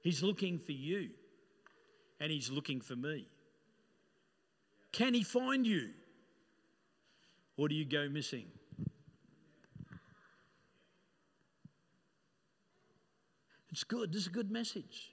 He's 0.00 0.22
looking 0.22 0.60
for 0.60 0.72
you 0.72 1.10
and 2.20 2.30
He's 2.30 2.50
looking 2.50 2.80
for 2.80 2.94
me. 2.94 3.26
Can 4.96 5.12
He 5.12 5.22
find 5.22 5.66
you? 5.66 5.90
Or 7.58 7.68
do 7.68 7.74
you 7.74 7.84
go 7.84 8.08
missing? 8.08 8.46
It's 13.70 13.84
good. 13.84 14.10
This 14.10 14.22
is 14.22 14.28
a 14.28 14.30
good 14.30 14.50
message. 14.50 15.12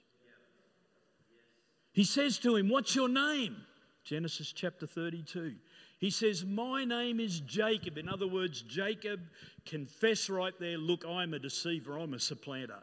He 1.92 2.04
says 2.04 2.38
to 2.38 2.56
him, 2.56 2.70
What's 2.70 2.94
your 2.94 3.10
name? 3.10 3.56
Genesis 4.04 4.52
chapter 4.52 4.86
32. 4.86 5.54
He 5.98 6.08
says, 6.08 6.46
My 6.46 6.86
name 6.86 7.20
is 7.20 7.40
Jacob. 7.40 7.98
In 7.98 8.08
other 8.08 8.26
words, 8.26 8.62
Jacob 8.62 9.20
confess 9.66 10.30
right 10.30 10.54
there, 10.58 10.78
Look, 10.78 11.04
I'm 11.06 11.34
a 11.34 11.38
deceiver, 11.38 11.98
I'm 11.98 12.14
a 12.14 12.18
supplanter. 12.18 12.82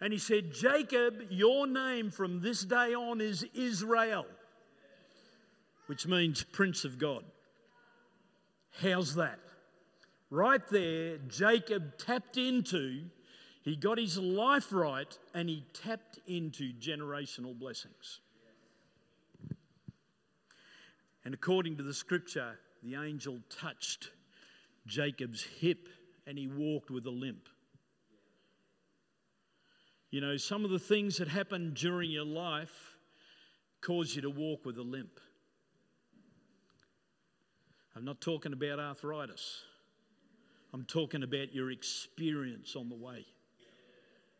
And 0.00 0.12
he 0.12 0.18
said, 0.18 0.52
Jacob, 0.52 1.22
your 1.30 1.68
name 1.68 2.10
from 2.10 2.40
this 2.40 2.64
day 2.64 2.92
on 2.92 3.20
is 3.20 3.46
Israel, 3.54 4.26
which 5.92 6.06
means 6.06 6.42
Prince 6.42 6.86
of 6.86 6.98
God. 6.98 7.22
How's 8.80 9.14
that? 9.16 9.38
Right 10.30 10.66
there, 10.70 11.18
Jacob 11.28 11.98
tapped 11.98 12.38
into, 12.38 13.02
he 13.60 13.76
got 13.76 13.98
his 13.98 14.16
life 14.16 14.72
right, 14.72 15.18
and 15.34 15.50
he 15.50 15.66
tapped 15.74 16.18
into 16.26 16.72
generational 16.72 17.54
blessings. 17.54 18.20
And 21.26 21.34
according 21.34 21.76
to 21.76 21.82
the 21.82 21.92
scripture, 21.92 22.58
the 22.82 22.94
angel 22.94 23.40
touched 23.50 24.12
Jacob's 24.86 25.42
hip 25.42 25.90
and 26.26 26.38
he 26.38 26.46
walked 26.46 26.90
with 26.90 27.04
a 27.04 27.10
limp. 27.10 27.50
You 30.10 30.22
know, 30.22 30.38
some 30.38 30.64
of 30.64 30.70
the 30.70 30.78
things 30.78 31.18
that 31.18 31.28
happen 31.28 31.74
during 31.74 32.10
your 32.10 32.24
life 32.24 32.96
cause 33.82 34.16
you 34.16 34.22
to 34.22 34.30
walk 34.30 34.64
with 34.64 34.78
a 34.78 34.82
limp. 34.82 35.20
I'm 37.94 38.04
not 38.04 38.20
talking 38.20 38.52
about 38.52 38.78
arthritis. 38.78 39.62
I'm 40.72 40.84
talking 40.84 41.22
about 41.22 41.54
your 41.54 41.70
experience 41.70 42.74
on 42.76 42.88
the 42.88 42.94
way. 42.94 43.26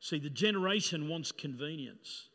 See, 0.00 0.18
the 0.18 0.30
generation 0.30 1.08
wants 1.08 1.30
convenience. 1.30 2.28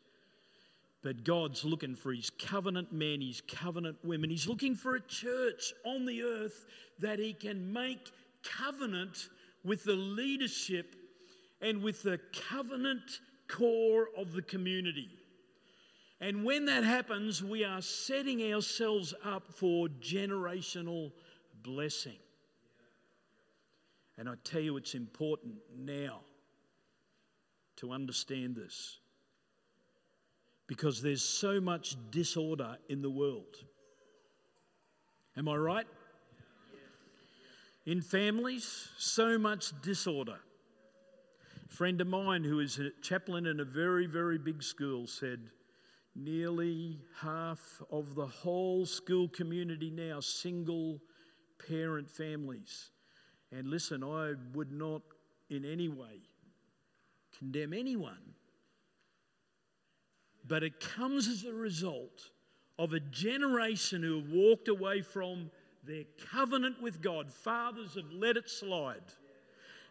But 1.02 1.24
God's 1.24 1.64
looking 1.64 1.94
for 1.94 2.12
his 2.12 2.30
covenant 2.30 2.92
men, 2.92 3.20
his 3.20 3.40
covenant 3.40 3.98
women. 4.02 4.30
He's 4.30 4.48
looking 4.48 4.74
for 4.74 4.96
a 4.96 5.00
church 5.00 5.72
on 5.84 6.06
the 6.06 6.22
earth 6.22 6.66
that 7.00 7.18
he 7.18 7.32
can 7.32 7.72
make 7.72 8.10
covenant 8.42 9.28
with 9.64 9.84
the 9.84 9.92
leadership 9.92 10.96
and 11.60 11.82
with 11.82 12.02
the 12.02 12.18
covenant 12.50 13.20
core 13.48 14.08
of 14.16 14.32
the 14.32 14.42
community. 14.42 15.08
And 16.20 16.44
when 16.44 16.66
that 16.66 16.82
happens, 16.82 17.42
we 17.44 17.64
are 17.64 17.80
setting 17.80 18.52
ourselves 18.52 19.14
up 19.24 19.52
for 19.52 19.86
generational 20.00 21.12
blessing. 21.62 22.18
And 24.16 24.28
I 24.28 24.34
tell 24.42 24.60
you, 24.60 24.76
it's 24.76 24.94
important 24.94 25.54
now 25.76 26.20
to 27.76 27.92
understand 27.92 28.56
this 28.56 28.98
because 30.66 31.00
there's 31.00 31.22
so 31.22 31.60
much 31.60 31.96
disorder 32.10 32.76
in 32.88 33.00
the 33.00 33.10
world. 33.10 33.56
Am 35.36 35.48
I 35.48 35.54
right? 35.54 35.86
In 37.86 38.02
families, 38.02 38.88
so 38.98 39.38
much 39.38 39.72
disorder. 39.82 40.40
A 41.64 41.72
friend 41.72 42.00
of 42.00 42.08
mine 42.08 42.42
who 42.42 42.58
is 42.58 42.78
a 42.80 42.90
chaplain 43.02 43.46
in 43.46 43.60
a 43.60 43.64
very, 43.64 44.06
very 44.06 44.36
big 44.36 44.64
school 44.64 45.06
said 45.06 45.38
nearly 46.18 46.98
half 47.20 47.82
of 47.90 48.14
the 48.14 48.26
whole 48.26 48.84
school 48.84 49.28
community 49.28 49.90
now 49.90 50.20
single 50.20 51.00
parent 51.68 52.10
families. 52.10 52.90
And 53.52 53.68
listen, 53.68 54.02
I 54.02 54.34
would 54.54 54.72
not 54.72 55.02
in 55.48 55.64
any 55.64 55.88
way 55.88 56.20
condemn 57.38 57.72
anyone 57.72 58.34
but 60.48 60.62
it 60.62 60.80
comes 60.80 61.28
as 61.28 61.44
a 61.44 61.52
result 61.52 62.30
of 62.78 62.94
a 62.94 63.00
generation 63.00 64.02
who 64.02 64.20
have 64.20 64.30
walked 64.30 64.68
away 64.68 65.02
from 65.02 65.50
their 65.84 66.04
covenant 66.32 66.80
with 66.82 67.02
God. 67.02 67.30
Fathers 67.30 67.94
have 67.94 68.10
let 68.10 68.36
it 68.36 68.48
slide. 68.48 69.02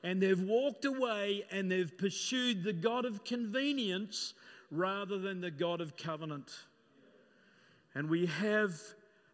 And 0.03 0.21
they've 0.21 0.41
walked 0.41 0.85
away 0.85 1.43
and 1.51 1.71
they've 1.71 1.95
pursued 1.97 2.63
the 2.63 2.73
God 2.73 3.05
of 3.05 3.23
convenience 3.23 4.33
rather 4.71 5.17
than 5.17 5.41
the 5.41 5.51
God 5.51 5.81
of 5.81 5.95
covenant. 5.95 6.51
And 7.93 8.09
we 8.09 8.25
have 8.25 8.73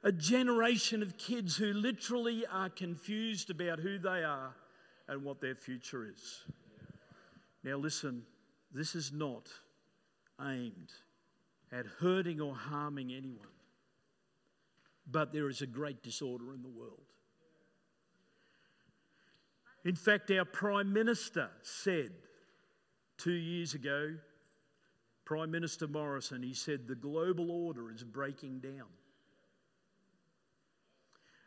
a 0.03 0.11
generation 0.11 1.01
of 1.01 1.17
kids 1.17 1.55
who 1.55 1.73
literally 1.73 2.45
are 2.51 2.69
confused 2.69 3.49
about 3.49 3.79
who 3.79 3.97
they 3.97 4.23
are 4.23 4.53
and 5.07 5.23
what 5.23 5.41
their 5.41 5.55
future 5.55 6.05
is. 6.05 6.43
Now, 7.63 7.77
listen, 7.77 8.23
this 8.73 8.95
is 8.95 9.11
not 9.11 9.49
aimed 10.41 10.91
at 11.71 11.85
hurting 11.99 12.41
or 12.41 12.55
harming 12.55 13.11
anyone. 13.11 13.47
But 15.09 15.33
there 15.33 15.49
is 15.49 15.61
a 15.61 15.67
great 15.67 16.03
disorder 16.03 16.53
in 16.53 16.61
the 16.61 16.69
world. 16.69 16.99
In 19.83 19.95
fact, 19.95 20.31
our 20.31 20.45
Prime 20.45 20.93
Minister 20.93 21.49
said 21.61 22.11
two 23.17 23.33
years 23.33 23.73
ago, 23.73 24.15
Prime 25.25 25.51
Minister 25.51 25.87
Morrison, 25.87 26.43
he 26.43 26.53
said, 26.53 26.87
the 26.87 26.95
global 26.95 27.49
order 27.49 27.91
is 27.91 28.03
breaking 28.03 28.59
down. 28.59 28.87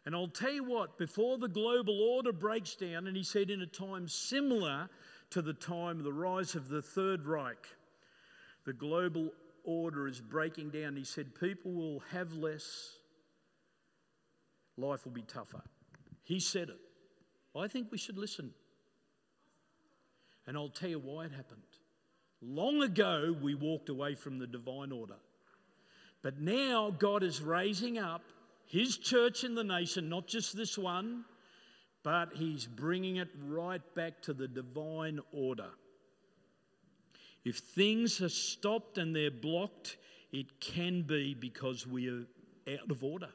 And 0.07 0.15
I'll 0.15 0.29
tell 0.29 0.53
you 0.53 0.65
what, 0.65 0.99
before 0.99 1.37
the 1.37 1.49
global 1.49 2.01
order 2.01 2.33
breaks 2.33 2.77
down, 2.77 3.09
and 3.09 3.17
he 3.17 3.25
said 3.25 3.51
in 3.51 3.61
a 3.61 3.67
time 3.67 4.07
similar 4.09 4.89
to 5.31 5.43
the 5.43 5.53
time 5.53 5.99
of 5.99 6.05
the 6.05 6.13
rise 6.13 6.55
of 6.55 6.69
the 6.69 6.81
Third 6.81 7.27
Reich, 7.27 7.67
the 8.65 8.73
global 8.73 9.31
order 9.65 10.07
is 10.07 10.21
breaking 10.21 10.71
down. 10.71 10.97
He 10.97 11.05
said, 11.05 11.35
People 11.35 11.73
will 11.73 12.03
have 12.13 12.33
less, 12.33 12.99
life 14.77 15.05
will 15.05 15.13
be 15.13 15.23
tougher. 15.23 15.63
He 16.23 16.39
said 16.39 16.69
it. 16.69 16.79
I 17.57 17.67
think 17.67 17.91
we 17.91 17.99
should 17.99 18.17
listen. 18.17 18.53
And 20.47 20.57
I'll 20.57 20.69
tell 20.69 20.89
you 20.89 21.01
why 21.01 21.25
it 21.25 21.33
happened. 21.33 21.63
Long 22.43 22.83
ago, 22.83 23.35
we 23.41 23.55
walked 23.55 23.89
away 23.89 24.15
from 24.15 24.39
the 24.39 24.47
divine 24.47 24.93
order. 24.93 25.17
But 26.23 26.41
now, 26.41 26.91
God 26.91 27.23
is 27.23 27.41
raising 27.41 27.99
up 27.99 28.23
His 28.67 28.99
church 28.99 29.45
in 29.45 29.55
the 29.55 29.65
nation, 29.65 30.09
not 30.09 30.27
just 30.27 30.57
this 30.57 30.77
one, 30.77 31.25
but 32.03 32.35
He's 32.35 32.67
bringing 32.67 33.17
it 33.17 33.29
right 33.47 33.83
back 33.95 34.23
to 34.23 34.35
the 34.35 34.49
divine 34.49 35.21
order. 35.33 35.71
If 37.45 37.59
things 37.59 38.21
are 38.21 38.29
stopped 38.29 38.99
and 38.99 39.15
they're 39.15 39.31
blocked, 39.31 39.97
it 40.33 40.61
can 40.61 41.03
be 41.03 41.35
because 41.35 41.87
we 41.87 42.09
are 42.09 42.27
out 42.75 42.91
of 42.91 43.05
order. 43.05 43.31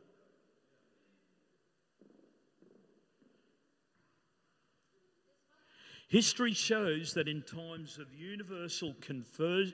History 6.11 6.51
shows 6.51 7.13
that 7.13 7.29
in 7.29 7.41
times 7.41 7.97
of 7.97 8.13
universal 8.13 8.93
confer- 8.99 9.71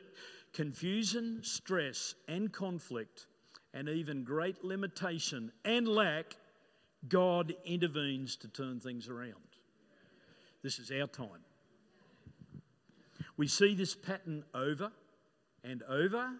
confusion, 0.54 1.40
stress, 1.42 2.14
and 2.28 2.54
conflict, 2.54 3.26
and 3.74 3.90
even 3.90 4.24
great 4.24 4.64
limitation 4.64 5.52
and 5.66 5.88
lack, 5.88 6.36
God 7.10 7.56
intervenes 7.66 8.36
to 8.36 8.48
turn 8.48 8.80
things 8.80 9.10
around. 9.10 9.34
This 10.62 10.78
is 10.78 10.92
our 10.92 11.08
time. 11.08 11.42
We 13.36 13.48
see 13.48 13.74
this 13.74 13.96
pattern 13.96 14.44
over 14.54 14.92
and 15.64 15.82
over 15.90 16.34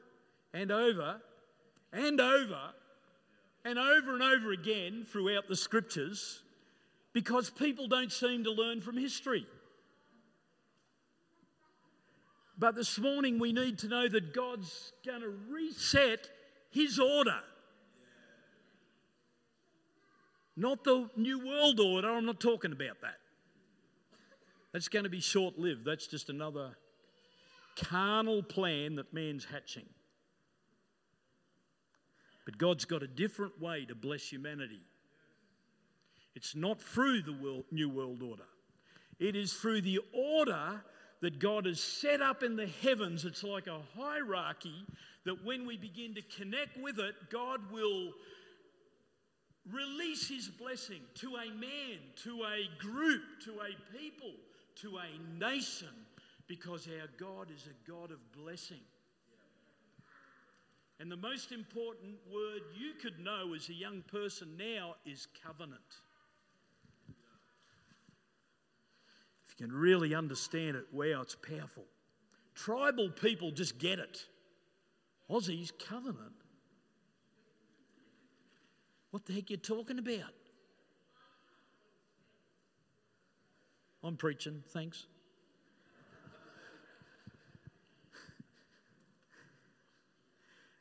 and 0.54 0.72
over 0.72 1.22
and 1.92 2.22
over 2.22 2.60
and 3.66 3.80
over 3.80 4.14
and 4.14 4.22
over 4.22 4.52
again 4.52 5.08
throughout 5.12 5.48
the 5.48 5.56
scriptures 5.56 6.44
because 7.14 7.50
people 7.50 7.88
don't 7.88 8.12
seem 8.12 8.44
to 8.44 8.52
learn 8.52 8.80
from 8.80 8.96
history. 8.96 9.48
But 12.58 12.76
this 12.76 12.98
morning 12.98 13.38
we 13.38 13.54
need 13.54 13.78
to 13.80 13.88
know 13.88 14.08
that 14.08 14.34
God's 14.34 14.92
going 15.06 15.22
to 15.22 15.32
reset 15.50 16.28
his 16.72 17.00
order. 17.00 17.40
Not 20.56 20.84
the 20.84 21.08
New 21.16 21.46
World 21.46 21.80
Order, 21.80 22.10
I'm 22.10 22.26
not 22.26 22.40
talking 22.40 22.72
about 22.72 23.02
that. 23.02 23.20
That's 24.74 24.88
going 24.88 25.04
to 25.04 25.10
be 25.10 25.20
short 25.20 25.60
lived. 25.60 25.86
That's 25.86 26.08
just 26.08 26.30
another 26.30 26.76
carnal 27.76 28.42
plan 28.42 28.96
that 28.96 29.14
man's 29.14 29.46
hatching. 29.46 29.86
But 32.44 32.58
God's 32.58 32.86
got 32.86 33.04
a 33.04 33.08
different 33.08 33.62
way 33.62 33.86
to 33.86 33.94
bless 33.94 34.32
humanity. 34.32 34.82
It's 36.36 36.56
not 36.56 36.82
through 36.82 37.22
the 37.22 37.34
world, 37.34 37.66
New 37.72 37.90
World 37.90 38.24
Order, 38.24 38.48
it 39.20 39.36
is 39.36 39.54
through 39.54 39.82
the 39.82 40.00
order 40.12 40.84
that 41.22 41.40
God 41.40 41.66
has 41.66 41.80
set 41.80 42.22
up 42.22 42.44
in 42.44 42.56
the 42.56 42.68
heavens. 42.82 43.26
It's 43.26 43.44
like 43.44 43.68
a 43.68 43.80
hierarchy 43.98 44.86
that 45.26 45.44
when 45.44 45.66
we 45.66 45.78
begin 45.78 46.16
to 46.16 46.22
connect 46.22 46.78
with 46.78 47.00
it, 47.00 47.16
God 47.32 47.60
will 47.72 48.14
release 49.72 50.28
his 50.28 50.48
blessing 50.48 51.02
to 51.16 51.36
a 51.36 51.52
man, 51.52 52.00
to 52.24 52.44
a 52.44 52.70
group, 52.80 53.24
to 53.46 53.52
a 53.60 53.98
people, 53.98 54.32
to 54.82 54.98
a 54.98 55.40
nation 55.40 55.90
because 56.48 56.88
our 56.88 57.08
God 57.18 57.50
is 57.54 57.68
a 57.68 57.92
God 57.92 58.12
of 58.12 58.20
blessing. 58.32 58.80
And 61.00 61.12
the 61.12 61.18
most 61.18 61.52
important 61.52 62.16
word 62.32 62.62
you 62.76 62.94
could 62.94 63.20
know 63.20 63.54
as 63.56 63.70
a 63.70 63.74
young 63.74 64.04
person 64.04 64.56
now 64.58 64.96
is 65.06 65.28
covenant. 65.46 65.82
You 69.58 69.66
can 69.66 69.76
really 69.76 70.14
understand 70.14 70.76
it, 70.76 70.86
wow, 70.92 71.22
it's 71.22 71.36
powerful. 71.36 71.86
Tribal 72.54 73.10
people 73.10 73.52
just 73.52 73.78
get 73.78 74.00
it. 74.00 74.26
Aussies, 75.30 75.72
covenant. 75.88 76.34
What 79.12 79.26
the 79.26 79.34
heck 79.34 79.50
you 79.50 79.58
talking 79.58 80.00
about? 80.00 80.34
I'm 84.04 84.16
preaching, 84.16 84.64
thanks. 84.70 85.06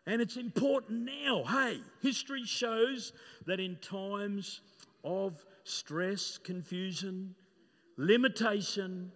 And 0.07 0.23
it's 0.23 0.37
important 0.37 1.05
now. 1.05 1.43
Hey, 1.45 1.81
history 2.01 2.45
shows 2.45 3.13
that 3.47 3.59
in 3.59 3.77
times 3.77 4.61
of 5.03 5.45
stress, 5.65 6.39
confusion, 6.39 7.35
limitation, 7.97 9.13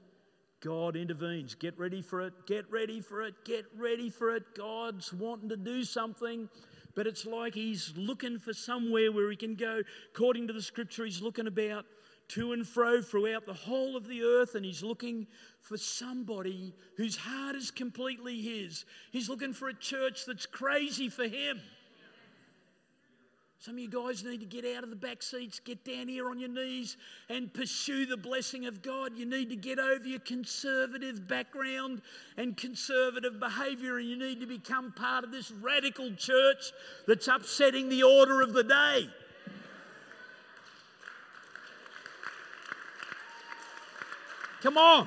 God 0.60 0.96
intervenes. 0.96 1.54
Get 1.54 1.78
ready 1.78 2.02
for 2.02 2.20
it. 2.22 2.32
Get 2.46 2.70
ready 2.70 3.00
for 3.00 3.22
it. 3.22 3.34
Get 3.44 3.64
ready 3.76 4.10
for 4.10 4.34
it. 4.34 4.54
God's 4.56 5.12
wanting 5.12 5.48
to 5.48 5.56
do 5.56 5.84
something, 5.84 6.48
but 6.94 7.06
it's 7.06 7.24
like 7.24 7.54
He's 7.54 7.92
looking 7.96 8.38
for 8.38 8.52
somewhere 8.52 9.10
where 9.10 9.30
He 9.30 9.36
can 9.36 9.54
go. 9.54 9.82
According 10.14 10.46
to 10.48 10.52
the 10.52 10.62
scripture, 10.62 11.04
He's 11.04 11.22
looking 11.22 11.46
about 11.46 11.86
to 12.30 12.52
and 12.52 12.66
fro 12.66 13.02
throughout 13.02 13.44
the 13.44 13.52
whole 13.52 13.96
of 13.96 14.06
the 14.06 14.22
earth, 14.22 14.54
and 14.54 14.64
he's 14.64 14.84
looking 14.84 15.26
for 15.60 15.76
somebody 15.76 16.72
whose 16.96 17.16
heart 17.16 17.56
is 17.56 17.72
completely 17.72 18.40
his. 18.40 18.84
He's 19.10 19.28
looking 19.28 19.52
for 19.52 19.68
a 19.68 19.74
church 19.74 20.26
that's 20.26 20.46
crazy 20.46 21.08
for 21.08 21.24
him. 21.24 21.60
Some 23.60 23.74
of 23.74 23.80
you 23.80 23.90
guys 23.90 24.24
need 24.24 24.40
to 24.40 24.46
get 24.46 24.64
out 24.74 24.84
of 24.84 24.88
the 24.88 24.96
back 24.96 25.22
seats, 25.22 25.60
get 25.60 25.84
down 25.84 26.08
here 26.08 26.30
on 26.30 26.38
your 26.38 26.48
knees, 26.48 26.96
and 27.28 27.52
pursue 27.52 28.06
the 28.06 28.16
blessing 28.16 28.64
of 28.64 28.80
God. 28.80 29.12
You 29.14 29.26
need 29.26 29.50
to 29.50 29.56
get 29.56 29.78
over 29.78 30.02
your 30.02 30.20
conservative 30.20 31.28
background 31.28 32.00
and 32.38 32.56
conservative 32.56 33.38
behavior, 33.38 33.98
and 33.98 34.08
you 34.08 34.16
need 34.16 34.40
to 34.40 34.46
become 34.46 34.92
part 34.92 35.24
of 35.24 35.30
this 35.30 35.50
radical 35.50 36.10
church 36.14 36.72
that's 37.06 37.28
upsetting 37.28 37.90
the 37.90 38.02
order 38.02 38.40
of 38.40 38.54
the 38.54 38.64
day. 38.64 39.10
Come 44.62 44.78
on. 44.78 45.06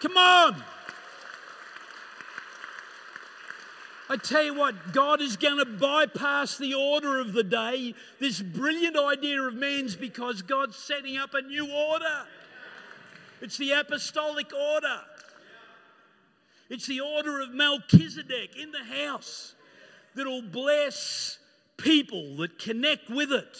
Come 0.00 0.16
on. 0.16 0.64
I 4.10 4.16
tell 4.16 4.42
you 4.42 4.54
what, 4.54 4.92
God 4.92 5.20
is 5.20 5.36
going 5.36 5.58
to 5.58 5.64
bypass 5.64 6.58
the 6.58 6.74
order 6.74 7.20
of 7.20 7.32
the 7.32 7.44
day, 7.44 7.94
this 8.18 8.42
brilliant 8.42 8.98
idea 8.98 9.40
of 9.40 9.54
man's, 9.54 9.94
because 9.94 10.42
God's 10.42 10.74
setting 10.74 11.16
up 11.16 11.32
a 11.32 11.42
new 11.42 11.72
order. 11.72 12.26
It's 13.40 13.56
the 13.56 13.70
apostolic 13.70 14.52
order, 14.52 15.00
it's 16.68 16.88
the 16.88 17.00
order 17.00 17.40
of 17.40 17.50
Melchizedek 17.54 18.56
in 18.60 18.72
the 18.72 18.82
house 18.82 19.54
that'll 20.16 20.42
bless 20.42 21.38
people 21.76 22.36
that 22.38 22.58
connect 22.58 23.10
with 23.10 23.30
it. 23.30 23.58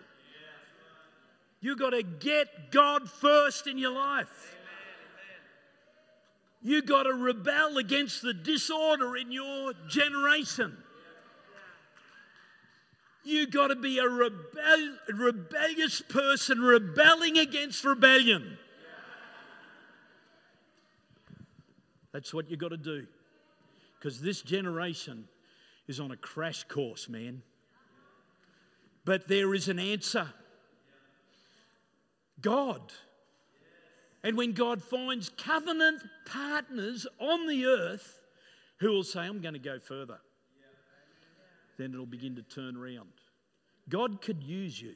You've 1.63 1.79
got 1.79 1.95
to 1.95 2.03
get 2.03 2.71
God 2.71 3.09
first 3.09 3.67
in 3.67 3.79
your 3.79 3.93
life. 3.93 4.55
You've 6.61 6.85
got 6.85 7.05
to 7.05 7.15
rebel 7.15 7.79
against 7.79 8.21
the 8.21 8.35
disorder 8.35 9.17
in 9.17 9.33
your 9.33 9.73
generation. 9.89 10.77
You 13.25 13.47
got 13.47 13.69
to 13.69 13.77
be 13.77 13.99
a 13.99 14.09
rebel, 14.09 14.97
rebellious 15.09 16.03
person 16.03 16.61
rebelling 16.61 17.39
against 17.39 17.85
rebellion. 17.85 18.59
That's 22.13 22.33
what 22.33 22.51
you 22.51 22.57
got 22.57 22.69
to 22.69 22.77
do. 22.77 23.07
Because 23.99 24.21
this 24.21 24.43
generation 24.43 25.27
is 25.89 25.99
on 25.99 26.11
a 26.11 26.17
crash 26.17 26.65
course, 26.65 27.09
man. 27.09 27.43
But 29.05 29.27
there 29.29 29.55
is 29.55 29.69
an 29.69 29.79
answer 29.79 30.29
God. 32.41 32.93
And 34.23 34.37
when 34.37 34.53
God 34.53 34.83
finds 34.83 35.31
covenant 35.31 36.03
partners 36.27 37.07
on 37.19 37.47
the 37.47 37.67
earth 37.67 38.21
who 38.79 38.91
will 38.91 39.03
say, 39.03 39.21
I'm 39.21 39.41
going 39.41 39.55
to 39.55 39.61
go 39.61 39.79
further, 39.79 40.19
then 41.79 41.93
it'll 41.93 42.07
begin 42.07 42.37
to 42.37 42.43
turn 42.43 42.77
around. 42.77 43.09
God 43.89 44.23
could 44.23 44.43
use 44.43 44.81
you. 44.81 44.95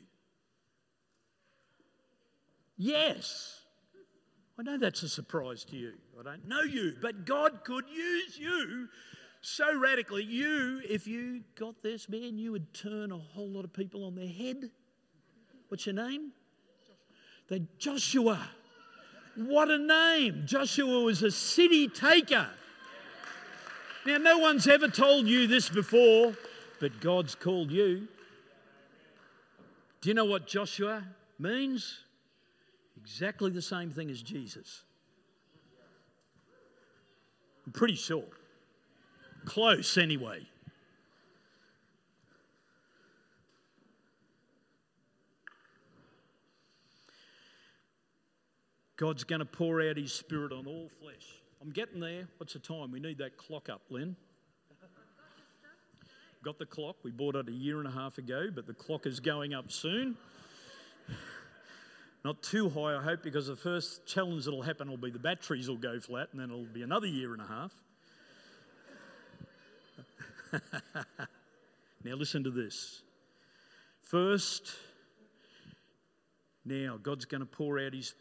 Yes. 2.77 3.61
I 4.59 4.63
know 4.63 4.79
that's 4.79 5.03
a 5.03 5.09
surprise 5.09 5.65
to 5.67 5.77
you. 5.77 5.93
I 6.19 6.23
don't 6.23 6.49
know 6.49 6.63
you, 6.63 6.95
but 7.01 7.25
God 7.25 7.65
could 7.65 7.85
use 7.89 8.39
you 8.39 8.89
so 9.41 9.79
radically. 9.79 10.25
You, 10.25 10.81
if 10.89 11.07
you 11.07 11.43
got 11.55 11.83
this, 11.83 12.09
man, 12.09 12.39
you 12.39 12.53
would 12.53 12.73
turn 12.75 13.13
a 13.13 13.19
whole 13.19 13.49
lot 13.49 13.65
of 13.65 13.73
people 13.73 14.05
on 14.05 14.15
their 14.15 14.29
head. 14.29 14.71
What's 15.69 15.87
your 15.87 15.95
name? 15.95 16.33
They 17.49 17.63
Joshua. 17.79 18.51
What 19.37 19.71
a 19.71 19.79
name! 19.79 20.43
Joshua 20.47 21.01
was 21.01 21.23
a 21.23 21.31
city 21.31 21.87
taker. 21.87 22.49
Now, 24.05 24.17
no 24.17 24.39
one's 24.39 24.67
ever 24.67 24.89
told 24.89 25.29
you 25.29 25.47
this 25.47 25.69
before, 25.69 26.33
but 26.81 27.01
God's 27.01 27.35
called 27.35 27.71
you. 27.71 28.09
Do 30.01 30.09
you 30.09 30.15
know 30.15 30.25
what 30.25 30.47
Joshua 30.47 31.05
means? 31.39 32.01
Exactly 32.97 33.51
the 33.51 33.63
same 33.63 33.91
thing 33.91 34.11
as 34.11 34.23
Jesus. 34.23 34.83
I'm 37.67 37.73
pretty 37.73 37.97
sure. 37.97 38.25
Close, 39.45 39.99
anyway. 39.99 40.47
God's 48.97 49.23
going 49.23 49.39
to 49.39 49.45
pour 49.45 49.81
out 49.81 49.97
his 49.97 50.13
spirit 50.13 50.53
on 50.53 50.67
all 50.67 50.91
flesh. 51.01 51.41
I'm 51.63 51.71
getting 51.71 52.01
there. 52.01 52.27
What's 52.39 52.53
the 52.53 52.59
time? 52.59 52.91
We 52.91 52.99
need 52.99 53.19
that 53.19 53.37
clock 53.37 53.69
up, 53.69 53.83
Lynn. 53.91 54.17
Got 56.45 56.59
the 56.59 56.67
clock. 56.67 56.97
We 57.03 57.11
bought 57.11 57.35
it 57.35 57.49
a 57.49 57.53
year 57.53 57.79
and 57.79 57.89
a 57.89 57.91
half 57.91 58.19
ago, 58.19 58.47
but 58.55 58.67
the 58.67 58.75
clock 58.75 59.07
is 59.07 59.19
going 59.19 59.55
up 59.55 59.73
soon. 59.73 60.17
Not 62.25 62.43
too 62.43 62.69
high, 62.69 62.97
I 62.97 63.03
hope, 63.03 63.23
because 63.23 63.49
the 63.49 63.57
first 63.57 64.07
challenge 64.07 64.45
that'll 64.45 64.63
happen 64.63 64.89
will 64.89 64.97
be 64.97 65.11
the 65.11 65.19
batteries 65.19 65.69
will 65.69 65.77
go 65.77 65.99
flat, 65.99 66.29
and 66.33 66.41
then 66.41 66.51
it'll 66.51 66.65
be 66.65 66.83
another 66.83 67.07
year 67.07 67.33
and 67.33 67.43
a 67.43 67.47
half. 67.47 67.73
now, 72.05 72.15
listen 72.15 72.45
to 72.45 72.51
this. 72.51 73.03
First, 74.03 74.77
now 76.65 76.99
God's 77.03 77.25
going 77.25 77.41
to 77.41 77.47
pour 77.47 77.79
out 77.79 77.93
His 77.95 78.15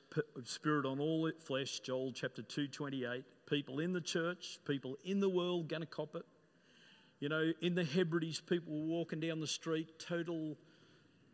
Spirit 0.43 0.85
on 0.85 0.99
all 0.99 1.31
flesh. 1.39 1.79
Joel 1.79 2.11
chapter 2.13 2.41
two 2.41 2.67
twenty 2.67 3.05
eight. 3.05 3.23
People 3.47 3.79
in 3.79 3.93
the 3.93 4.01
church, 4.01 4.59
people 4.65 4.97
in 5.05 5.19
the 5.19 5.29
world, 5.29 5.69
going 5.69 5.81
to 5.81 5.87
cop 5.87 6.15
it. 6.15 6.25
You 7.19 7.29
know, 7.29 7.51
in 7.61 7.73
the 7.73 7.83
Hebrides, 7.83 8.39
people 8.41 8.73
were 8.73 8.87
walking 8.87 9.19
down 9.19 9.39
the 9.39 9.47
street, 9.47 9.87
total 9.97 10.55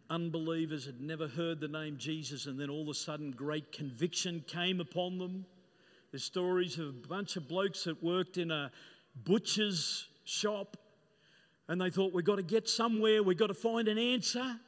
unbelievers, 0.10 0.86
had 0.86 1.02
never 1.02 1.28
heard 1.28 1.60
the 1.60 1.68
name 1.68 1.98
Jesus, 1.98 2.46
and 2.46 2.58
then 2.58 2.70
all 2.70 2.84
of 2.84 2.88
a 2.88 2.94
sudden, 2.94 3.32
great 3.32 3.74
conviction 3.74 4.46
came 4.48 4.80
upon 4.80 5.18
them. 5.18 5.46
There's 6.12 6.24
stories 6.24 6.80
of 6.80 6.88
a 6.88 7.08
bunch 7.08 7.36
of 7.36 7.50
blokes 7.50 7.84
that 7.84 8.02
worked 8.02 8.38
in 8.38 8.50
a 8.50 8.72
butcher's 9.26 10.08
shop, 10.24 10.78
and 11.68 11.82
they 11.82 11.90
thought, 11.90 12.14
We've 12.14 12.24
got 12.24 12.38
to 12.38 12.44
get 12.44 12.70
somewhere, 12.70 13.22
we've 13.22 13.38
got 13.38 13.48
to 13.48 13.54
find 13.54 13.90
an 13.90 13.98
answer. 13.98 14.60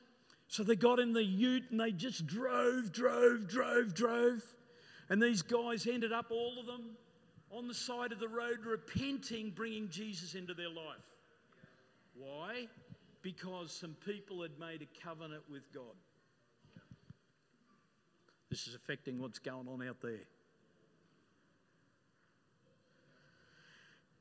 So 0.48 0.64
they 0.64 0.76
got 0.76 1.00
in 1.00 1.14
the 1.14 1.24
ute 1.24 1.72
and 1.72 1.80
they 1.80 1.92
just 1.92 2.28
drove, 2.28 2.92
drove, 2.92 3.48
drove, 3.48 3.96
drove. 3.96 4.44
And 5.10 5.22
these 5.22 5.42
guys 5.42 5.88
ended 5.88 6.12
up, 6.12 6.28
all 6.30 6.60
of 6.60 6.68
them, 6.68 6.98
on 7.52 7.68
the 7.68 7.74
side 7.74 8.12
of 8.12 8.20
the 8.20 8.28
road 8.28 8.66
repenting, 8.66 9.52
bringing 9.52 9.90
Jesus 9.90 10.36
into 10.36 10.54
their 10.54 10.70
life. 10.70 11.04
Why? 12.18 12.68
Because 13.22 13.72
some 13.72 13.96
people 14.06 14.42
had 14.42 14.58
made 14.60 14.82
a 14.82 15.04
covenant 15.06 15.44
with 15.50 15.64
God. 15.74 15.96
This 18.50 18.68
is 18.68 18.76
affecting 18.76 19.20
what's 19.20 19.40
going 19.40 19.68
on 19.68 19.86
out 19.88 20.02
there. 20.02 20.22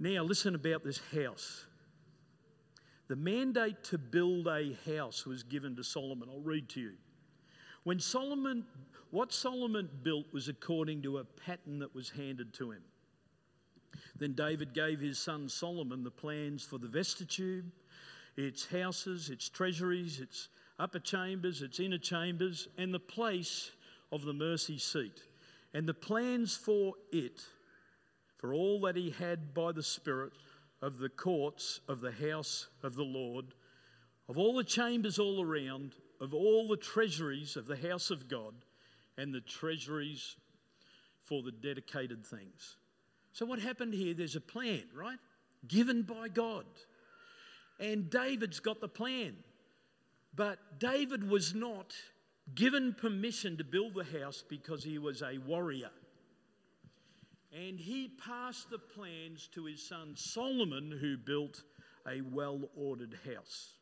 Now, 0.00 0.22
listen 0.22 0.54
about 0.54 0.82
this 0.82 1.00
house. 1.14 1.66
The 3.08 3.16
mandate 3.16 3.84
to 3.84 3.98
build 3.98 4.48
a 4.48 4.76
house 4.86 5.26
was 5.26 5.42
given 5.42 5.76
to 5.76 5.84
Solomon. 5.84 6.28
I'll 6.30 6.40
read 6.40 6.68
to 6.70 6.80
you. 6.80 6.92
When 7.84 8.00
Solomon, 8.00 8.64
what 9.10 9.32
Solomon 9.32 9.88
built 10.02 10.26
was 10.32 10.48
according 10.48 11.02
to 11.02 11.18
a 11.18 11.24
pattern 11.24 11.78
that 11.80 11.94
was 11.94 12.10
handed 12.10 12.54
to 12.54 12.72
him. 12.72 12.82
Then 14.18 14.32
David 14.32 14.74
gave 14.74 15.00
his 15.00 15.18
son 15.18 15.48
Solomon 15.48 16.04
the 16.04 16.10
plans 16.10 16.62
for 16.62 16.78
the 16.78 16.88
vestibule, 16.88 17.64
its 18.36 18.66
houses, 18.66 19.30
its 19.30 19.48
treasuries, 19.48 20.20
its 20.20 20.48
upper 20.78 20.98
chambers, 20.98 21.62
its 21.62 21.80
inner 21.80 21.98
chambers, 21.98 22.68
and 22.76 22.92
the 22.92 23.00
place 23.00 23.70
of 24.10 24.24
the 24.24 24.32
mercy 24.32 24.78
seat, 24.78 25.22
and 25.72 25.88
the 25.88 25.94
plans 25.94 26.56
for 26.56 26.94
it, 27.12 27.44
for 28.38 28.52
all 28.52 28.80
that 28.82 28.96
he 28.96 29.10
had 29.10 29.54
by 29.54 29.72
the 29.72 29.82
Spirit 29.82 30.32
of 30.82 30.98
the 30.98 31.08
courts 31.08 31.80
of 31.88 32.00
the 32.00 32.12
house 32.12 32.68
of 32.82 32.94
the 32.94 33.04
Lord, 33.04 33.46
of 34.28 34.38
all 34.38 34.54
the 34.54 34.64
chambers 34.64 35.18
all 35.18 35.42
around, 35.42 35.94
of 36.20 36.34
all 36.34 36.68
the 36.68 36.76
treasuries 36.76 37.56
of 37.56 37.66
the 37.66 37.76
house 37.76 38.10
of 38.10 38.28
God, 38.28 38.54
and 39.16 39.32
the 39.32 39.40
treasuries 39.40 40.36
for 41.24 41.42
the 41.42 41.52
dedicated 41.52 42.26
things. 42.26 42.76
So, 43.34 43.44
what 43.44 43.58
happened 43.58 43.92
here? 43.94 44.14
There's 44.14 44.36
a 44.36 44.40
plan, 44.40 44.84
right? 44.94 45.18
Given 45.66 46.02
by 46.02 46.28
God. 46.28 46.64
And 47.80 48.08
David's 48.08 48.60
got 48.60 48.80
the 48.80 48.88
plan. 48.88 49.34
But 50.36 50.78
David 50.78 51.28
was 51.28 51.52
not 51.52 51.94
given 52.54 52.94
permission 52.94 53.56
to 53.58 53.64
build 53.64 53.94
the 53.94 54.20
house 54.20 54.44
because 54.48 54.84
he 54.84 54.98
was 54.98 55.20
a 55.20 55.38
warrior. 55.38 55.90
And 57.52 57.78
he 57.78 58.08
passed 58.24 58.70
the 58.70 58.78
plans 58.78 59.48
to 59.54 59.64
his 59.64 59.86
son 59.86 60.14
Solomon, 60.16 60.96
who 61.00 61.16
built 61.16 61.64
a 62.06 62.20
well 62.20 62.60
ordered 62.76 63.18
house. 63.34 63.74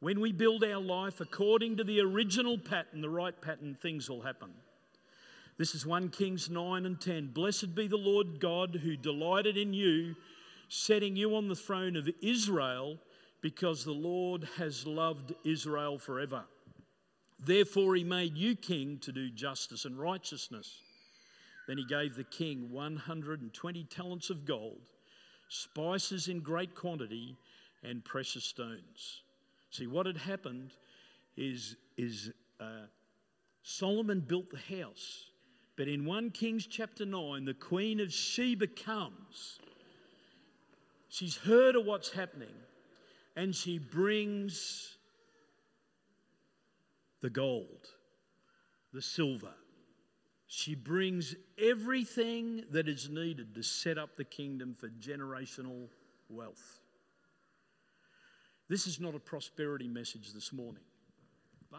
When 0.00 0.18
we 0.18 0.32
build 0.32 0.64
our 0.64 0.80
life 0.80 1.20
according 1.20 1.76
to 1.76 1.84
the 1.84 2.00
original 2.00 2.56
pattern, 2.56 3.02
the 3.02 3.10
right 3.10 3.38
pattern, 3.38 3.76
things 3.82 4.08
will 4.08 4.22
happen. 4.22 4.54
This 5.60 5.74
is 5.74 5.84
1 5.84 6.08
Kings 6.08 6.48
9 6.48 6.86
and 6.86 6.98
10. 6.98 7.32
Blessed 7.34 7.74
be 7.74 7.86
the 7.86 7.98
Lord 7.98 8.40
God 8.40 8.80
who 8.82 8.96
delighted 8.96 9.58
in 9.58 9.74
you, 9.74 10.16
setting 10.70 11.16
you 11.16 11.36
on 11.36 11.48
the 11.48 11.54
throne 11.54 11.96
of 11.96 12.08
Israel, 12.22 12.96
because 13.42 13.84
the 13.84 13.92
Lord 13.92 14.48
has 14.56 14.86
loved 14.86 15.34
Israel 15.44 15.98
forever. 15.98 16.44
Therefore, 17.44 17.94
he 17.94 18.04
made 18.04 18.38
you 18.38 18.56
king 18.56 19.00
to 19.02 19.12
do 19.12 19.28
justice 19.28 19.84
and 19.84 20.00
righteousness. 20.00 20.78
Then 21.68 21.76
he 21.76 21.84
gave 21.84 22.16
the 22.16 22.24
king 22.24 22.70
120 22.72 23.84
talents 23.84 24.30
of 24.30 24.46
gold, 24.46 24.80
spices 25.50 26.28
in 26.28 26.40
great 26.40 26.74
quantity, 26.74 27.36
and 27.82 28.02
precious 28.02 28.44
stones. 28.44 29.20
See, 29.68 29.86
what 29.86 30.06
had 30.06 30.16
happened 30.16 30.70
is, 31.36 31.76
is 31.98 32.30
uh, 32.58 32.86
Solomon 33.62 34.20
built 34.20 34.48
the 34.48 34.80
house. 34.80 35.29
But 35.76 35.88
in 35.88 36.04
1 36.04 36.30
Kings 36.30 36.66
chapter 36.66 37.06
9, 37.06 37.44
the 37.44 37.54
queen 37.54 38.00
of 38.00 38.12
Sheba 38.12 38.66
comes. 38.66 39.58
She's 41.08 41.36
heard 41.36 41.76
of 41.76 41.86
what's 41.86 42.10
happening, 42.10 42.54
and 43.34 43.54
she 43.54 43.78
brings 43.78 44.98
the 47.20 47.30
gold, 47.30 47.88
the 48.92 49.02
silver, 49.02 49.54
she 50.52 50.74
brings 50.74 51.36
everything 51.56 52.64
that 52.72 52.88
is 52.88 53.08
needed 53.08 53.54
to 53.54 53.62
set 53.62 53.96
up 53.98 54.16
the 54.16 54.24
kingdom 54.24 54.74
for 54.74 54.88
generational 54.88 55.86
wealth. 56.28 56.80
This 58.68 58.88
is 58.88 58.98
not 58.98 59.14
a 59.14 59.20
prosperity 59.20 59.86
message 59.86 60.32
this 60.32 60.52
morning, 60.52 60.82
but 61.70 61.78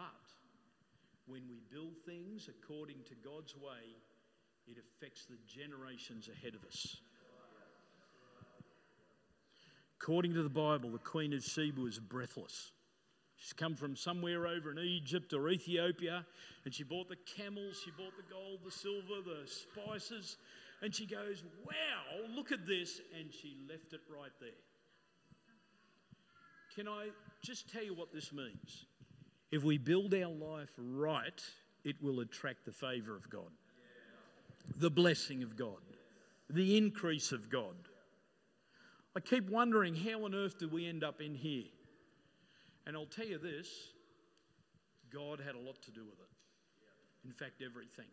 when 1.26 1.42
we 1.48 1.60
build 1.70 1.94
things 2.04 2.48
according 2.48 2.98
to 3.08 3.14
God's 3.24 3.56
way, 3.56 3.96
it 4.66 4.76
affects 4.78 5.26
the 5.26 5.36
generations 5.46 6.28
ahead 6.28 6.54
of 6.54 6.64
us. 6.64 6.96
According 10.00 10.34
to 10.34 10.42
the 10.42 10.48
Bible, 10.48 10.90
the 10.90 10.98
Queen 10.98 11.32
of 11.32 11.44
Sheba 11.44 11.80
was 11.80 11.98
breathless. 11.98 12.72
She's 13.36 13.52
come 13.52 13.74
from 13.74 13.96
somewhere 13.96 14.46
over 14.46 14.70
in 14.70 14.78
Egypt 14.78 15.32
or 15.32 15.48
Ethiopia, 15.48 16.24
and 16.64 16.74
she 16.74 16.84
bought 16.84 17.08
the 17.08 17.16
camels, 17.36 17.80
she 17.84 17.90
bought 17.90 18.16
the 18.16 18.32
gold, 18.32 18.60
the 18.64 18.70
silver, 18.70 19.20
the 19.24 19.48
spices, 19.48 20.36
and 20.80 20.94
she 20.94 21.06
goes, 21.06 21.42
Wow, 21.64 22.26
look 22.34 22.52
at 22.52 22.66
this, 22.66 23.00
and 23.18 23.32
she 23.32 23.56
left 23.68 23.92
it 23.92 24.00
right 24.08 24.32
there. 24.40 24.50
Can 26.74 26.88
I 26.88 27.08
just 27.42 27.72
tell 27.72 27.82
you 27.82 27.94
what 27.94 28.12
this 28.12 28.32
means? 28.32 28.86
If 29.52 29.62
we 29.62 29.76
build 29.76 30.14
our 30.14 30.32
life 30.32 30.72
right, 30.78 31.40
it 31.84 32.02
will 32.02 32.20
attract 32.20 32.64
the 32.64 32.72
favor 32.72 33.14
of 33.14 33.28
God, 33.28 33.50
the 34.76 34.90
blessing 34.90 35.42
of 35.42 35.56
God, 35.56 35.82
the 36.48 36.78
increase 36.78 37.32
of 37.32 37.50
God. 37.50 37.76
I 39.14 39.20
keep 39.20 39.50
wondering 39.50 39.94
how 39.94 40.24
on 40.24 40.34
earth 40.34 40.58
did 40.58 40.72
we 40.72 40.88
end 40.88 41.04
up 41.04 41.20
in 41.20 41.34
here? 41.34 41.64
And 42.86 42.96
I'll 42.96 43.04
tell 43.04 43.26
you 43.26 43.36
this 43.36 43.68
God 45.12 45.38
had 45.38 45.54
a 45.54 45.58
lot 45.58 45.82
to 45.82 45.90
do 45.90 46.00
with 46.00 46.18
it. 46.18 47.26
In 47.26 47.32
fact, 47.32 47.62
everything. 47.62 48.06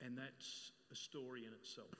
And 0.00 0.16
that's 0.16 0.72
a 0.90 0.96
story 0.96 1.44
in 1.44 1.52
itself. 1.52 1.94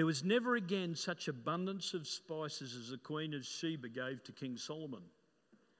There 0.00 0.06
was 0.06 0.24
never 0.24 0.56
again 0.56 0.94
such 0.94 1.28
abundance 1.28 1.92
of 1.92 2.08
spices 2.08 2.74
as 2.74 2.88
the 2.88 2.96
Queen 2.96 3.34
of 3.34 3.44
Sheba 3.44 3.90
gave 3.90 4.24
to 4.24 4.32
King 4.32 4.56
Solomon. 4.56 5.02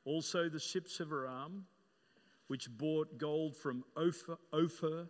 Also, 0.04 0.50
the 0.50 0.60
ships 0.60 1.00
of 1.00 1.10
Aram, 1.10 1.64
which 2.48 2.68
bought 2.68 3.16
gold 3.16 3.56
from 3.56 3.82
Ophir, 3.96 4.36
Ophir 4.52 5.06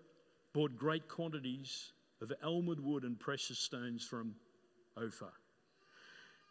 bought 0.52 0.76
great 0.76 1.08
quantities 1.08 1.90
of 2.22 2.32
almond 2.44 2.78
wood 2.78 3.02
and 3.02 3.18
precious 3.18 3.58
stones 3.58 4.04
from 4.04 4.36
Ophir. 4.96 5.32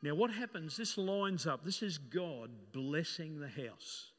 Now, 0.03 0.15
what 0.15 0.29
happens? 0.29 0.75
This 0.75 0.97
lines 0.97 1.47
up. 1.47 1.63
This 1.63 1.81
is 1.81 1.97
God 1.97 2.49
blessing 2.73 3.39
the 3.39 3.47
house. 3.47 4.11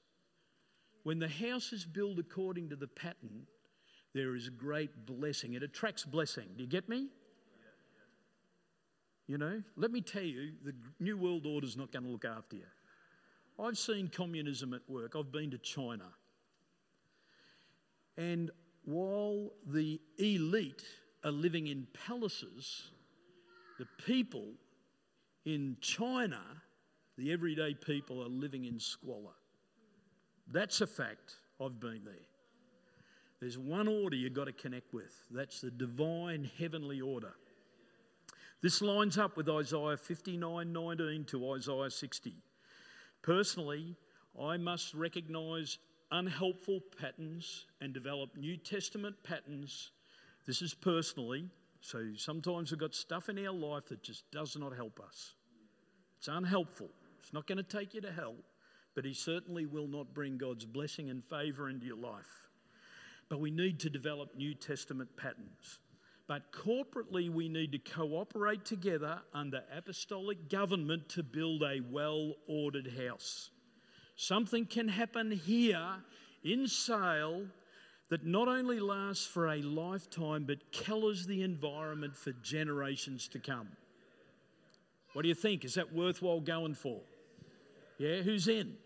when 1.03 1.19
the 1.19 1.29
house 1.29 1.75
is 1.75 1.85
built 1.85 2.19
according 2.19 2.71
to 2.71 2.77
the 2.77 2.89
pattern, 2.89 3.47
there 4.15 4.35
is 4.35 4.49
great 4.49 5.05
blessing. 5.05 5.53
It 5.53 5.63
attracts 5.63 6.07
blessing. 6.07 6.49
Do 6.57 6.63
you 6.63 6.71
get 6.71 6.89
me? 6.89 7.09
You 9.31 9.39
know, 9.39 9.63
let 9.77 9.93
me 9.93 10.01
tell 10.01 10.25
you, 10.25 10.55
the 10.65 10.75
New 10.99 11.17
World 11.17 11.47
Order 11.47 11.65
is 11.65 11.77
not 11.77 11.93
going 11.93 12.03
to 12.03 12.11
look 12.11 12.25
after 12.25 12.57
you. 12.57 12.65
I've 13.61 13.79
seen 13.79 14.09
communism 14.09 14.75
at 14.75 14.81
work. 14.89 15.15
I've 15.17 15.31
been 15.31 15.53
to 15.53 15.59
China. 15.59 16.07
And 18.17 18.51
while 18.85 19.53
the 19.65 20.01
elite 20.19 20.83
are 21.23 21.31
living 21.31 21.69
in 21.69 21.87
palaces, 22.09 22.91
the 23.79 23.87
people 24.05 24.49
in 25.45 25.77
China, 25.81 26.41
the 27.17 27.31
everyday 27.31 27.75
people, 27.75 28.21
are 28.25 28.29
living 28.29 28.65
in 28.65 28.81
squalor. 28.81 29.37
That's 30.51 30.81
a 30.81 30.89
fact. 30.89 31.37
I've 31.65 31.79
been 31.79 32.03
there. 32.05 32.27
There's 33.39 33.59
one 33.59 33.87
order 33.87 34.17
you've 34.17 34.35
got 34.35 34.47
to 34.47 34.53
connect 34.53 34.93
with 34.93 35.15
that's 35.31 35.61
the 35.61 35.71
divine 35.71 36.51
heavenly 36.59 37.01
order. 37.01 37.35
This 38.63 38.83
lines 38.83 39.17
up 39.17 39.39
with 39.39 39.49
Isaiah 39.49 39.97
59 39.97 40.71
19 40.71 41.25
to 41.27 41.53
Isaiah 41.53 41.91
60. 41.91 42.35
Personally, 43.23 43.97
I 44.39 44.59
must 44.59 44.93
recognize 44.93 45.79
unhelpful 46.11 46.81
patterns 47.01 47.67
and 47.81 47.95
develop 47.95 48.37
New 48.37 48.59
Testament 48.59 49.17
patterns. 49.23 49.93
This 50.47 50.61
is 50.61 50.75
personally. 50.75 51.49
So 51.81 52.09
sometimes 52.17 52.71
we've 52.71 52.81
got 52.81 52.95
stuff 52.95 53.31
in 53.31 53.39
our 53.47 53.55
life 53.55 53.89
that 53.89 54.03
just 54.03 54.31
does 54.31 54.55
not 54.57 54.77
help 54.77 55.01
us. 55.01 55.35
It's 56.19 56.29
unhelpful. 56.29 56.91
It's 57.19 57.33
not 57.33 57.47
going 57.47 57.57
to 57.57 57.65
take 57.65 57.95
you 57.95 58.03
to 58.03 58.13
hell, 58.13 58.35
but 58.95 59.07
He 59.07 59.15
certainly 59.15 59.65
will 59.65 59.89
not 59.89 60.13
bring 60.13 60.37
God's 60.37 60.67
blessing 60.67 61.09
and 61.09 61.25
favor 61.25 61.71
into 61.71 61.87
your 61.87 61.97
life. 61.97 62.49
But 63.31 63.41
we 63.41 63.51
need 63.51 63.81
to 63.81 63.89
develop 63.89 64.37
New 64.37 64.55
Testament 64.55 65.17
patterns. 65.17 65.79
But 66.31 66.53
corporately, 66.53 67.29
we 67.29 67.49
need 67.49 67.73
to 67.73 67.79
cooperate 67.79 68.65
together 68.65 69.21
under 69.35 69.65
apostolic 69.77 70.49
government 70.49 71.09
to 71.09 71.25
build 71.25 71.65
a 71.65 71.81
well 71.81 72.37
ordered 72.47 72.87
house. 73.05 73.51
Something 74.15 74.65
can 74.65 74.87
happen 74.87 75.33
here 75.33 75.97
in 76.45 76.69
Sale 76.69 77.47
that 78.11 78.25
not 78.25 78.47
only 78.47 78.79
lasts 78.79 79.27
for 79.27 79.49
a 79.49 79.61
lifetime 79.61 80.45
but 80.45 80.59
colours 80.73 81.27
the 81.27 81.43
environment 81.43 82.17
for 82.17 82.31
generations 82.45 83.27
to 83.27 83.41
come. 83.41 83.67
What 85.15 85.23
do 85.23 85.29
you 85.29 85.35
think? 85.35 85.65
Is 85.65 85.75
that 85.75 85.93
worthwhile 85.93 86.39
going 86.39 86.75
for? 86.75 87.01
Yeah, 87.99 88.23
who's 88.23 88.47
in? 88.47 88.77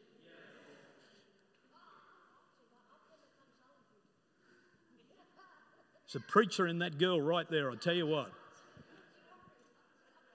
There's 6.14 6.22
a 6.22 6.30
preacher 6.30 6.68
in 6.68 6.78
that 6.78 6.98
girl 6.98 7.20
right 7.20 7.48
there, 7.50 7.70
I'll 7.70 7.76
tell 7.76 7.94
you 7.94 8.06
what. 8.06 8.30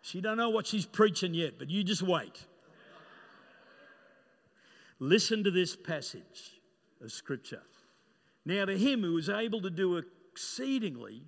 She 0.01 0.19
don't 0.19 0.35
know 0.35 0.49
what 0.49 0.67
she's 0.67 0.85
preaching 0.85 1.33
yet, 1.33 1.57
but 1.57 1.69
you 1.69 1.85
just 1.85 2.01
wait. 2.01 2.45
Listen 4.99 5.41
to 5.45 5.51
this 5.51 5.77
passage 5.77 6.59
of 7.01 7.13
scripture. 7.13 7.61
Now 8.45 8.65
to 8.65 8.77
him 8.77 9.03
who 9.03 9.17
is 9.17 9.29
able 9.29 9.61
to 9.61 9.69
do 9.69 9.95
exceedingly 10.33 11.23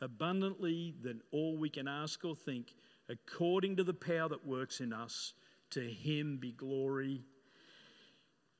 abundantly 0.00 0.94
than 1.00 1.20
all 1.30 1.56
we 1.56 1.68
can 1.68 1.86
ask 1.86 2.24
or 2.24 2.34
think, 2.34 2.74
according 3.08 3.76
to 3.76 3.84
the 3.84 3.94
power 3.94 4.28
that 4.28 4.44
works 4.44 4.80
in 4.80 4.92
us, 4.92 5.34
to 5.70 5.80
him 5.80 6.38
be 6.38 6.50
glory 6.50 7.22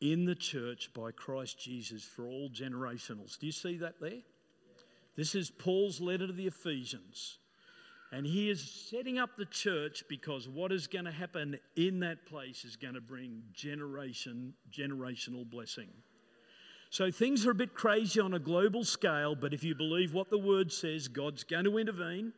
in 0.00 0.26
the 0.26 0.36
church 0.36 0.90
by 0.94 1.10
Christ 1.10 1.58
Jesus 1.58 2.04
for 2.04 2.28
all 2.28 2.50
generationals. 2.50 3.36
Do 3.36 3.46
you 3.46 3.52
see 3.52 3.78
that 3.78 4.00
there? 4.00 4.22
This 5.16 5.34
is 5.34 5.50
Paul's 5.50 6.00
letter 6.00 6.26
to 6.26 6.32
the 6.32 6.46
Ephesians. 6.46 7.38
And 8.12 8.26
he 8.26 8.48
is 8.48 8.88
setting 8.90 9.18
up 9.18 9.30
the 9.36 9.44
church 9.44 10.04
because 10.08 10.48
what 10.48 10.70
is 10.70 10.86
going 10.86 11.04
to 11.04 11.10
happen 11.10 11.58
in 11.76 12.00
that 12.00 12.26
place 12.26 12.64
is 12.64 12.76
going 12.76 12.94
to 12.94 13.00
bring 13.00 13.42
generation, 13.52 14.54
generational 14.70 15.48
blessing. 15.48 15.88
So 16.90 17.10
things 17.10 17.44
are 17.44 17.50
a 17.50 17.56
bit 17.56 17.74
crazy 17.74 18.20
on 18.20 18.34
a 18.34 18.38
global 18.38 18.84
scale, 18.84 19.34
but 19.34 19.52
if 19.52 19.64
you 19.64 19.74
believe 19.74 20.14
what 20.14 20.30
the 20.30 20.38
word 20.38 20.70
says, 20.70 21.08
God's 21.08 21.42
going 21.42 21.64
to 21.64 21.76
intervene. 21.78 22.32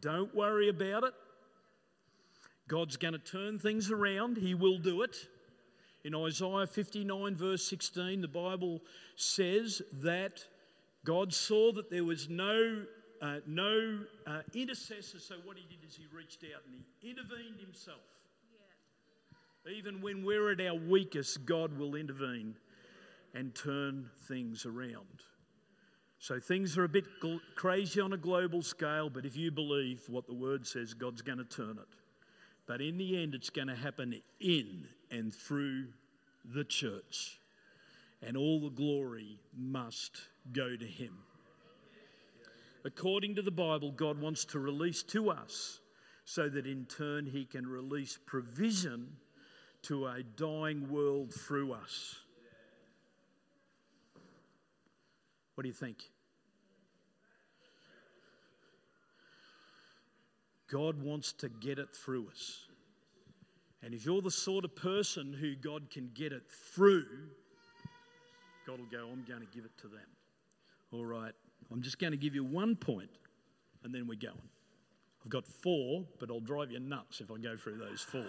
Don't 0.00 0.34
worry 0.34 0.68
about 0.68 1.04
it. 1.04 1.14
God's 2.66 2.96
going 2.96 3.12
to 3.12 3.20
turn 3.20 3.60
things 3.60 3.90
around. 3.90 4.36
He 4.36 4.54
will 4.54 4.78
do 4.78 5.02
it. 5.02 5.16
In 6.02 6.14
Isaiah 6.14 6.66
59, 6.66 7.36
verse 7.36 7.68
16, 7.68 8.20
the 8.20 8.26
Bible 8.26 8.80
says 9.14 9.80
that 10.02 10.44
God 11.04 11.32
saw 11.32 11.72
that 11.72 11.90
there 11.90 12.04
was 12.04 12.28
no, 12.28 12.84
uh, 13.22 13.38
no 13.46 14.00
uh, 14.26 14.40
intercessor, 14.54 15.18
so 15.18 15.36
what 15.44 15.56
he 15.56 15.64
did 15.68 15.86
is 15.88 15.96
he 15.96 16.04
reached 16.14 16.44
out 16.44 16.62
and 16.66 16.82
he 17.00 17.10
intervened 17.10 17.58
himself. 17.58 18.00
Yeah. 19.66 19.72
Even 19.72 20.02
when 20.02 20.24
we're 20.24 20.52
at 20.52 20.60
our 20.60 20.74
weakest, 20.74 21.46
God 21.46 21.78
will 21.78 21.94
intervene 21.94 22.54
and 23.34 23.54
turn 23.54 24.10
things 24.28 24.66
around. 24.66 25.22
So 26.18 26.38
things 26.38 26.76
are 26.76 26.84
a 26.84 26.88
bit 26.88 27.06
gl- 27.22 27.40
crazy 27.56 27.98
on 28.00 28.12
a 28.12 28.18
global 28.18 28.60
scale, 28.60 29.08
but 29.08 29.24
if 29.24 29.36
you 29.36 29.50
believe 29.50 30.02
what 30.08 30.26
the 30.26 30.34
word 30.34 30.66
says, 30.66 30.92
God's 30.92 31.22
going 31.22 31.38
to 31.38 31.44
turn 31.44 31.78
it. 31.78 31.96
But 32.66 32.82
in 32.82 32.98
the 32.98 33.22
end, 33.22 33.34
it's 33.34 33.48
going 33.48 33.68
to 33.68 33.74
happen 33.74 34.20
in 34.38 34.86
and 35.10 35.34
through 35.34 35.86
the 36.44 36.64
church. 36.64 37.40
And 38.22 38.36
all 38.36 38.60
the 38.60 38.68
glory 38.68 39.40
must 39.56 40.20
go 40.52 40.76
to 40.76 40.86
Him. 40.86 41.18
According 42.84 43.34
to 43.36 43.42
the 43.42 43.50
Bible, 43.50 43.92
God 43.92 44.20
wants 44.20 44.44
to 44.46 44.58
release 44.58 45.02
to 45.04 45.30
us 45.30 45.80
so 46.24 46.48
that 46.48 46.66
in 46.66 46.86
turn 46.86 47.26
He 47.26 47.44
can 47.44 47.66
release 47.66 48.18
provision 48.26 49.16
to 49.82 50.06
a 50.06 50.22
dying 50.22 50.90
world 50.90 51.32
through 51.32 51.72
us. 51.72 52.16
What 55.54 55.62
do 55.62 55.68
you 55.68 55.74
think? 55.74 55.98
God 60.70 61.02
wants 61.02 61.32
to 61.34 61.48
get 61.48 61.78
it 61.78 61.94
through 61.94 62.28
us. 62.30 62.66
And 63.82 63.92
if 63.92 64.04
you're 64.04 64.22
the 64.22 64.30
sort 64.30 64.64
of 64.64 64.76
person 64.76 65.32
who 65.32 65.54
God 65.56 65.90
can 65.90 66.10
get 66.14 66.32
it 66.32 66.42
through, 66.74 67.06
God 68.66 68.78
will 68.78 68.86
go, 68.86 69.08
I'm 69.10 69.24
going 69.26 69.40
to 69.40 69.54
give 69.54 69.64
it 69.64 69.76
to 69.78 69.88
them. 69.88 70.06
All 70.92 71.04
right, 71.04 71.32
I'm 71.70 71.82
just 71.82 71.98
going 71.98 72.12
to 72.12 72.16
give 72.16 72.34
you 72.34 72.44
one 72.44 72.74
point 72.76 73.10
and 73.84 73.94
then 73.94 74.06
we're 74.06 74.18
going. 74.18 74.48
I've 75.24 75.30
got 75.30 75.46
four, 75.46 76.04
but 76.18 76.30
I'll 76.30 76.40
drive 76.40 76.70
you 76.70 76.80
nuts 76.80 77.20
if 77.20 77.30
I 77.30 77.38
go 77.38 77.56
through 77.56 77.78
those 77.78 78.00
four. 78.00 78.26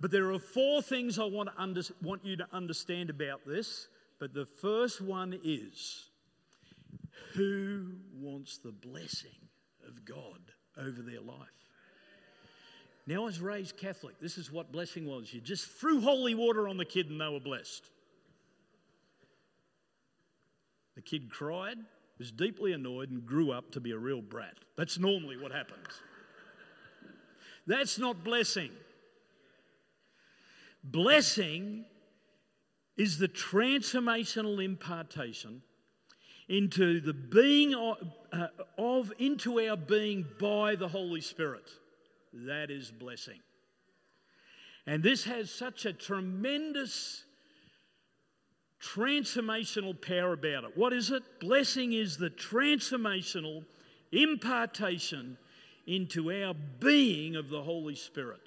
But 0.00 0.10
there 0.10 0.30
are 0.32 0.38
four 0.38 0.82
things 0.82 1.18
I 1.18 1.24
want, 1.24 1.48
to 1.48 1.60
under, 1.60 1.82
want 2.02 2.24
you 2.24 2.36
to 2.36 2.46
understand 2.52 3.08
about 3.08 3.46
this. 3.46 3.88
But 4.18 4.34
the 4.34 4.44
first 4.44 5.00
one 5.00 5.38
is 5.42 6.10
who 7.34 7.92
wants 8.14 8.58
the 8.58 8.72
blessing 8.72 9.30
of 9.86 10.04
God 10.04 10.40
over 10.76 11.02
their 11.02 11.20
life? 11.20 11.48
Now, 13.06 13.22
I 13.22 13.24
was 13.26 13.40
raised 13.40 13.76
Catholic. 13.76 14.18
This 14.20 14.36
is 14.36 14.50
what 14.50 14.72
blessing 14.72 15.06
was. 15.06 15.32
You 15.32 15.40
just 15.40 15.66
threw 15.68 16.00
holy 16.00 16.34
water 16.34 16.66
on 16.68 16.76
the 16.76 16.84
kid 16.84 17.08
and 17.08 17.20
they 17.20 17.28
were 17.28 17.40
blessed. 17.40 17.88
The 20.96 21.02
kid 21.02 21.30
cried, 21.30 21.76
was 22.18 22.32
deeply 22.32 22.72
annoyed, 22.72 23.10
and 23.10 23.24
grew 23.24 23.52
up 23.52 23.70
to 23.72 23.80
be 23.80 23.92
a 23.92 23.98
real 23.98 24.22
brat. 24.22 24.54
That's 24.76 24.98
normally 24.98 25.36
what 25.36 25.52
happens. 25.52 25.86
That's 27.66 27.98
not 27.98 28.24
blessing. 28.24 28.70
Blessing 30.82 31.84
is 32.96 33.18
the 33.18 33.28
transformational 33.28 34.64
impartation 34.64 35.62
into 36.48 37.00
the 37.00 37.12
being 37.12 37.74
of, 37.74 37.96
uh, 38.32 38.46
of, 38.78 39.12
into 39.18 39.60
our 39.60 39.76
being 39.76 40.24
by 40.40 40.76
the 40.76 40.88
Holy 40.88 41.20
Spirit. 41.20 41.68
That 42.32 42.70
is 42.70 42.90
blessing. 42.90 43.40
And 44.86 45.02
this 45.02 45.24
has 45.24 45.50
such 45.50 45.84
a 45.84 45.92
tremendous 45.92 47.24
transformational 48.86 50.00
power 50.00 50.32
about 50.32 50.64
it. 50.64 50.76
What 50.76 50.92
is 50.92 51.10
it? 51.10 51.22
Blessing 51.40 51.92
is 51.92 52.16
the 52.16 52.30
transformational 52.30 53.64
impartation 54.12 55.36
into 55.86 56.30
our 56.32 56.54
being 56.80 57.36
of 57.36 57.48
the 57.48 57.62
Holy 57.62 57.94
Spirit. 57.94 58.40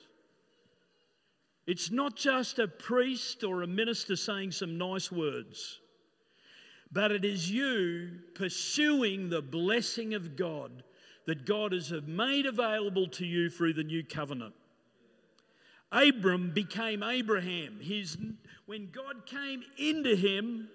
It's 1.68 1.92
not 1.92 2.16
just 2.16 2.58
a 2.58 2.68
priest 2.68 3.44
or 3.44 3.62
a 3.62 3.68
minister 3.68 4.16
saying 4.16 4.52
some 4.52 4.78
nice 4.78 5.12
words, 5.12 5.80
but 6.92 7.12
it 7.12 7.24
is 7.24 7.52
you 7.52 8.20
pursuing 8.34 9.30
the 9.30 9.42
blessing 9.42 10.14
of 10.14 10.36
God 10.36 10.84
that 11.28 11.46
God 11.46 11.74
has 11.74 11.94
made 12.08 12.48
available 12.48 13.08
to 13.10 13.26
you 13.26 13.50
through 13.50 13.74
the 13.74 13.84
new 13.84 14.04
covenant. 14.04 14.56
Abram 15.92 16.52
became 16.52 17.02
Abraham. 17.02 17.80
His, 17.82 18.18
when 18.66 18.90
God 18.92 19.26
came 19.26 19.64
into 19.78 20.16
him, 20.16 20.70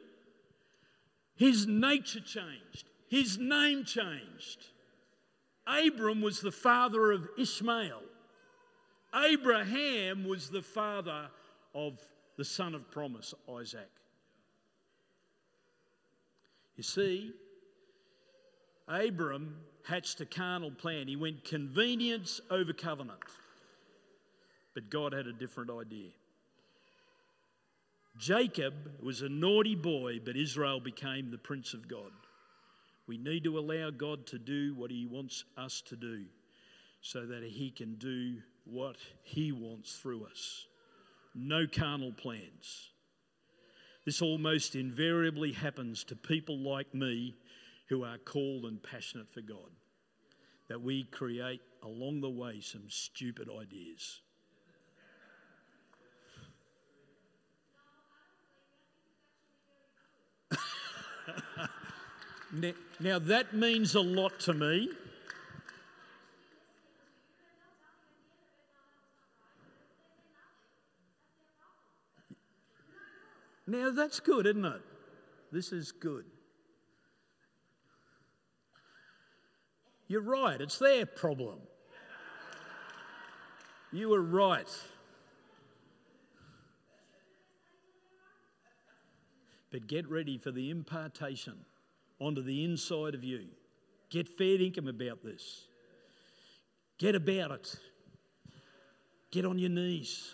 his 1.36 1.66
nature 1.66 2.20
changed, 2.20 2.88
his 3.08 3.38
name 3.38 3.84
changed. 3.84 4.68
Abram 5.66 6.20
was 6.20 6.40
the 6.40 6.52
father 6.52 7.12
of 7.12 7.28
Ishmael. 7.38 8.02
Abraham 9.14 10.24
was 10.24 10.50
the 10.50 10.62
father 10.62 11.28
of 11.74 12.00
the 12.36 12.44
son 12.44 12.74
of 12.74 12.90
promise, 12.90 13.32
Isaac. 13.48 13.90
You 16.76 16.82
see, 16.82 17.32
Abram 18.88 19.56
hatched 19.84 20.20
a 20.20 20.26
carnal 20.26 20.72
plan. 20.72 21.06
He 21.06 21.16
went 21.16 21.44
convenience 21.44 22.40
over 22.50 22.72
covenant. 22.72 23.20
But 24.74 24.90
God 24.90 25.12
had 25.12 25.26
a 25.26 25.32
different 25.32 25.70
idea. 25.70 26.10
Jacob 28.18 28.74
was 29.02 29.22
a 29.22 29.28
naughty 29.28 29.74
boy, 29.74 30.20
but 30.24 30.36
Israel 30.36 30.80
became 30.80 31.30
the 31.30 31.38
prince 31.38 31.74
of 31.74 31.88
God. 31.88 32.12
We 33.06 33.18
need 33.18 33.44
to 33.44 33.58
allow 33.58 33.90
God 33.90 34.26
to 34.28 34.38
do 34.38 34.74
what 34.74 34.90
He 34.90 35.06
wants 35.06 35.44
us 35.56 35.82
to 35.88 35.96
do 35.96 36.24
so 37.00 37.26
that 37.26 37.42
He 37.42 37.70
can 37.70 37.96
do 37.96 38.36
what 38.64 38.96
He 39.22 39.52
wants 39.52 39.96
through 39.96 40.26
us. 40.26 40.66
No 41.34 41.66
carnal 41.66 42.12
plans. 42.12 42.90
This 44.06 44.22
almost 44.22 44.74
invariably 44.74 45.52
happens 45.52 46.04
to 46.04 46.16
people 46.16 46.58
like 46.58 46.94
me 46.94 47.34
who 47.88 48.04
are 48.04 48.18
called 48.18 48.64
and 48.64 48.82
passionate 48.82 49.32
for 49.32 49.40
God. 49.40 49.70
That 50.68 50.80
we 50.80 51.04
create 51.04 51.60
along 51.82 52.20
the 52.20 52.30
way 52.30 52.60
some 52.60 52.84
stupid 52.88 53.48
ideas. 53.50 54.20
Now, 63.00 63.18
that 63.18 63.54
means 63.54 63.94
a 63.94 64.00
lot 64.00 64.38
to 64.40 64.54
me. 64.54 64.90
Now, 73.66 73.90
that's 73.90 74.20
good, 74.20 74.46
isn't 74.46 74.64
it? 74.64 74.82
This 75.50 75.72
is 75.72 75.92
good. 75.92 76.24
You're 80.06 80.20
right, 80.20 80.60
it's 80.60 80.78
their 80.78 81.06
problem. 81.06 81.60
You 83.90 84.10
were 84.10 84.20
right. 84.20 84.68
But 89.74 89.88
get 89.88 90.08
ready 90.08 90.38
for 90.38 90.52
the 90.52 90.70
impartation 90.70 91.54
onto 92.20 92.42
the 92.42 92.62
inside 92.62 93.12
of 93.16 93.24
you. 93.24 93.46
Get 94.08 94.28
fair 94.28 94.62
income 94.62 94.86
about 94.86 95.24
this. 95.24 95.64
Get 96.96 97.16
about 97.16 97.50
it. 97.50 97.74
Get 99.32 99.44
on 99.44 99.58
your 99.58 99.70
knees. 99.70 100.30